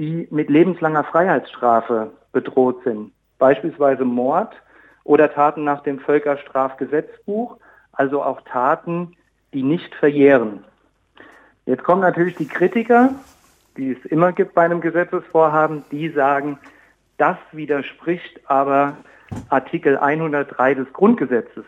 [0.00, 3.12] die mit lebenslanger Freiheitsstrafe bedroht sind.
[3.38, 4.52] Beispielsweise Mord
[5.04, 7.58] oder Taten nach dem Völkerstrafgesetzbuch,
[7.92, 9.14] also auch Taten,
[9.52, 10.64] die nicht verjähren.
[11.66, 13.10] Jetzt kommen natürlich die Kritiker,
[13.76, 16.58] die es immer gibt bei einem Gesetzesvorhaben, die sagen,
[17.18, 18.96] das widerspricht aber
[19.50, 21.64] Artikel 103 des Grundgesetzes.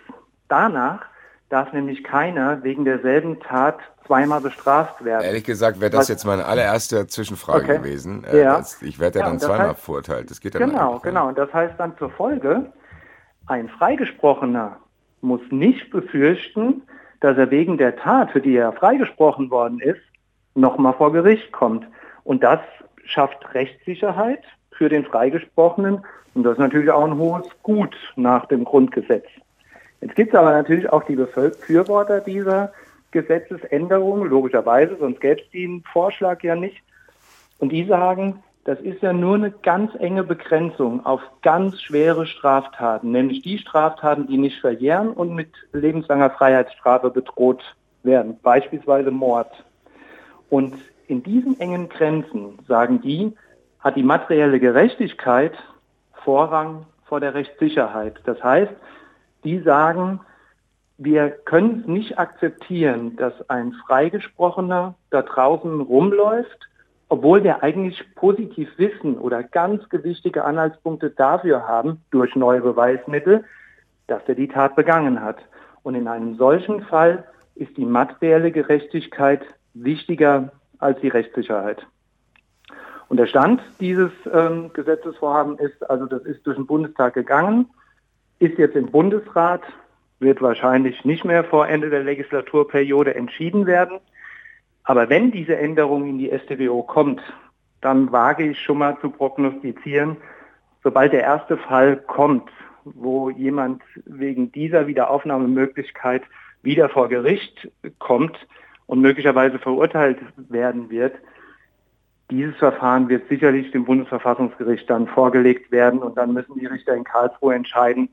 [0.49, 1.05] Danach
[1.53, 5.23] darf nämlich keiner wegen derselben Tat zweimal bestraft werden.
[5.23, 6.09] Ehrlich gesagt wäre das Was?
[6.09, 7.79] jetzt meine allererste Zwischenfrage okay.
[7.79, 8.25] gewesen.
[8.25, 8.57] Äh, ja.
[8.57, 10.31] Das, ich werde ja, ja dann zweimal heißt, verurteilt.
[10.31, 11.29] Das geht ja Genau, genau.
[11.29, 12.73] Und das heißt dann zur Folge,
[13.47, 14.79] ein Freigesprochener
[15.21, 16.83] muss nicht befürchten,
[17.21, 20.01] dass er wegen der Tat, für die er freigesprochen worden ist,
[20.55, 21.87] nochmal vor Gericht kommt.
[22.25, 22.61] Und das
[23.05, 26.05] schafft Rechtssicherheit für den Freigesprochenen.
[26.35, 29.27] Und das ist natürlich auch ein hohes Gut nach dem Grundgesetz.
[30.03, 32.73] Jetzt gibt es aber natürlich auch die Befürworter dieser
[33.13, 36.83] Gesetzesänderung, logischerweise, sonst gäbe es den Vorschlag ja nicht.
[37.59, 43.13] Und die sagen, das ist ja nur eine ganz enge Begrenzung auf ganz schwere Straftaten,
[43.13, 47.63] nämlich die Straftaten, die nicht verjähren und mit lebenslanger Freiheitsstrafe bedroht
[48.03, 49.51] werden, beispielsweise Mord.
[50.51, 50.75] Und
[51.07, 53.37] in diesen engen Grenzen, sagen die,
[53.79, 55.53] hat die materielle Gerechtigkeit
[56.25, 58.21] Vorrang vor der Rechtssicherheit.
[58.25, 58.73] Das heißt,
[59.45, 60.21] die sagen,
[60.99, 66.69] wir können es nicht akzeptieren, dass ein Freigesprochener da draußen rumläuft
[67.13, 73.45] obwohl wir eigentlich positiv wissen oder ganz gewichtige Anhaltspunkte dafür haben, durch neue Beweismittel,
[74.07, 75.37] dass er die Tat begangen hat.
[75.83, 77.25] Und in einem solchen Fall
[77.55, 79.43] ist die materielle Gerechtigkeit
[79.75, 81.87] wichtiger als die Rechtssicherheit.
[83.11, 87.69] Und der Stand dieses ähm, Gesetzesvorhabens ist, also das ist durch den Bundestag gegangen,
[88.43, 89.63] ist jetzt im Bundesrat,
[90.19, 94.01] wird wahrscheinlich nicht mehr vor Ende der Legislaturperiode entschieden werden.
[94.83, 97.23] Aber wenn diese Änderung in die StWO kommt,
[97.81, 100.17] dann wage ich schon mal zu prognostizieren,
[100.83, 102.51] sobald der erste Fall kommt,
[102.85, 106.23] wo jemand wegen dieser Wiederaufnahmemöglichkeit
[106.63, 107.71] wieder vor Gericht
[108.01, 108.37] kommt
[108.87, 111.15] und möglicherweise verurteilt werden wird,
[112.31, 117.05] dieses Verfahren wird sicherlich dem Bundesverfassungsgericht dann vorgelegt werden und dann müssen die Richter in
[117.05, 118.09] Karlsruhe entscheiden,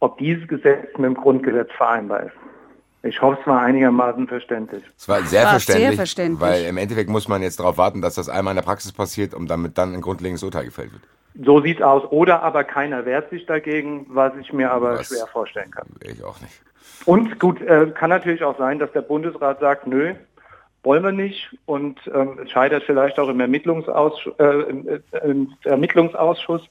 [0.00, 2.34] ob dieses Gesetz mit dem Grundgesetz vereinbar ist.
[3.02, 4.82] Ich hoffe, es war einigermaßen verständlich.
[4.96, 8.00] Es war sehr, war verständlich, sehr verständlich, weil im Endeffekt muss man jetzt darauf warten,
[8.00, 11.02] dass das einmal in der Praxis passiert, um damit dann ein grundlegendes Urteil gefällt wird.
[11.44, 12.04] So sieht es aus.
[12.10, 15.86] Oder aber keiner wehrt sich dagegen, was ich mir aber was schwer vorstellen kann.
[16.00, 16.62] Ich auch nicht.
[17.04, 20.14] Und gut, äh, kann natürlich auch sein, dass der Bundesrat sagt, nö,
[20.82, 21.54] wollen wir nicht.
[21.66, 26.62] Und ähm, es scheitert vielleicht auch im, Ermittlungsaus äh, im, äh, im Ermittlungsausschuss.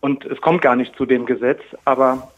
[0.00, 1.60] Und es kommt gar nicht zu dem Gesetz.
[1.84, 2.31] Aber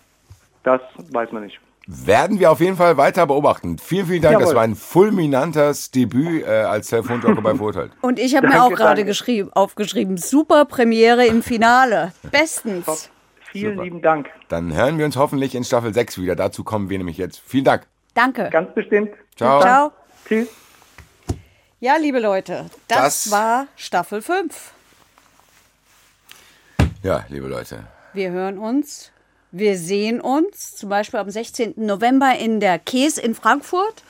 [0.64, 1.60] das weiß man nicht.
[1.86, 3.76] Werden wir auf jeden Fall weiter beobachten.
[3.78, 4.32] Vielen, vielen Dank.
[4.32, 4.46] Jawohl.
[4.46, 7.90] Das war ein fulminantes Debüt äh, als Telefonjoker bei Vorteil.
[8.00, 12.12] Und ich habe mir auch gerade geschrieben, aufgeschrieben, super Premiere im Finale.
[12.30, 12.86] Bestens.
[12.86, 12.98] Top.
[13.52, 13.84] Vielen super.
[13.84, 14.30] lieben Dank.
[14.48, 16.34] Dann hören wir uns hoffentlich in Staffel 6 wieder.
[16.34, 17.42] Dazu kommen wir nämlich jetzt.
[17.46, 17.86] Vielen Dank.
[18.14, 18.48] Danke.
[18.50, 19.10] Ganz bestimmt.
[19.36, 19.60] Ciao.
[19.60, 19.92] Ciao.
[20.26, 20.48] Tschüss.
[21.80, 24.72] Ja, liebe Leute, das, das war Staffel 5.
[27.02, 27.86] Ja, liebe Leute.
[28.14, 29.12] Wir hören uns
[29.56, 31.74] wir sehen uns zum Beispiel am 16.
[31.76, 34.02] November in der Käse in Frankfurt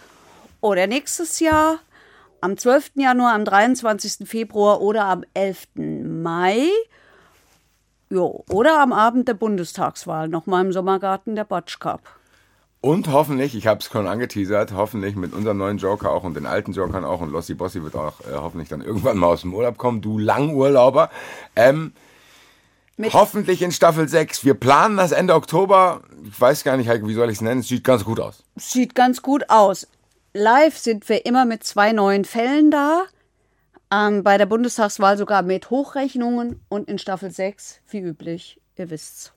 [0.62, 1.80] oder nächstes Jahr
[2.40, 2.92] am 12.
[2.94, 4.26] Januar, am 23.
[4.26, 5.66] Februar oder am 11.
[5.76, 6.68] Mai.
[8.08, 12.00] Jo, oder am Abend der Bundestagswahl, nochmal im Sommergarten der Botsch Cup.
[12.80, 16.46] Und hoffentlich, ich habe es schon angeteasert, hoffentlich mit unserem neuen Joker auch und den
[16.46, 19.52] alten Jokern auch und Lossi Bossi wird auch äh, hoffentlich dann irgendwann mal aus dem
[19.52, 21.10] Urlaub kommen, du Langurlauber.
[21.54, 21.92] Ähm,
[22.96, 24.44] mit Hoffentlich in Staffel 6.
[24.44, 26.02] Wir planen das Ende Oktober.
[26.24, 27.60] Ich weiß gar nicht, Heike, wie soll ich es nennen?
[27.60, 28.44] Es sieht ganz gut aus.
[28.56, 29.86] Sieht ganz gut aus.
[30.32, 33.04] Live sind wir immer mit zwei neuen Fällen da.
[33.92, 38.60] Ähm, bei der Bundestagswahl sogar mit Hochrechnungen und in Staffel 6, wie üblich.
[38.76, 39.32] Ihr wisst's.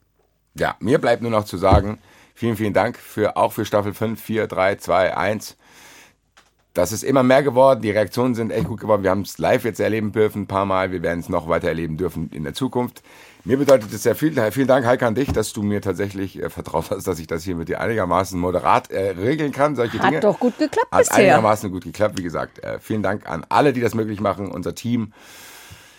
[0.55, 1.99] Ja, mir bleibt nur noch zu sagen,
[2.33, 5.57] vielen, vielen Dank für, auch für Staffel 5, 4, 3, 2, 1.
[6.77, 7.81] Das ist immer mehr geworden.
[7.81, 9.01] Die Reaktionen sind echt gut geworden.
[9.01, 10.91] Wir haben es live jetzt erleben dürfen, ein paar Mal.
[10.91, 13.01] Wir werden es noch weiter erleben dürfen in der Zukunft.
[13.45, 14.39] Mir bedeutet es sehr viel.
[14.51, 17.43] Vielen Dank, Heike, an dich, dass du mir tatsächlich äh, vertraut hast, dass ich das
[17.43, 19.75] hier mit dir einigermaßen moderat äh, regeln kann.
[19.75, 20.19] Solche Hat Dinge.
[20.19, 21.15] doch gut geklappt Hat bisher.
[21.15, 22.19] einigermaßen gut geklappt.
[22.19, 25.13] Wie gesagt, äh, vielen Dank an alle, die das möglich machen, unser Team.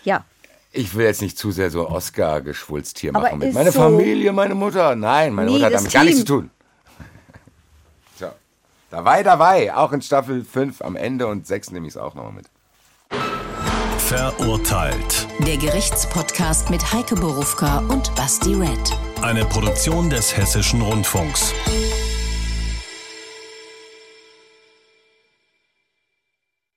[0.05, 0.23] Ja.
[0.71, 4.55] Ich will jetzt nicht zu sehr so Oscar-Geschwulst hier machen mit meine so Familie, meine
[4.55, 4.95] Mutter.
[4.95, 5.99] Nein, meine nee, Mutter hat damit Team.
[5.99, 6.51] gar nichts zu tun.
[8.89, 9.73] Dabei, dabei.
[9.75, 12.45] Auch in Staffel 5 am Ende und 6 nehme ich es auch nochmal mit.
[13.99, 15.27] Verurteilt.
[15.45, 18.97] Der Gerichtspodcast mit Heike Borufka und Basti Red.
[19.21, 21.53] Eine Produktion des Hessischen Rundfunks.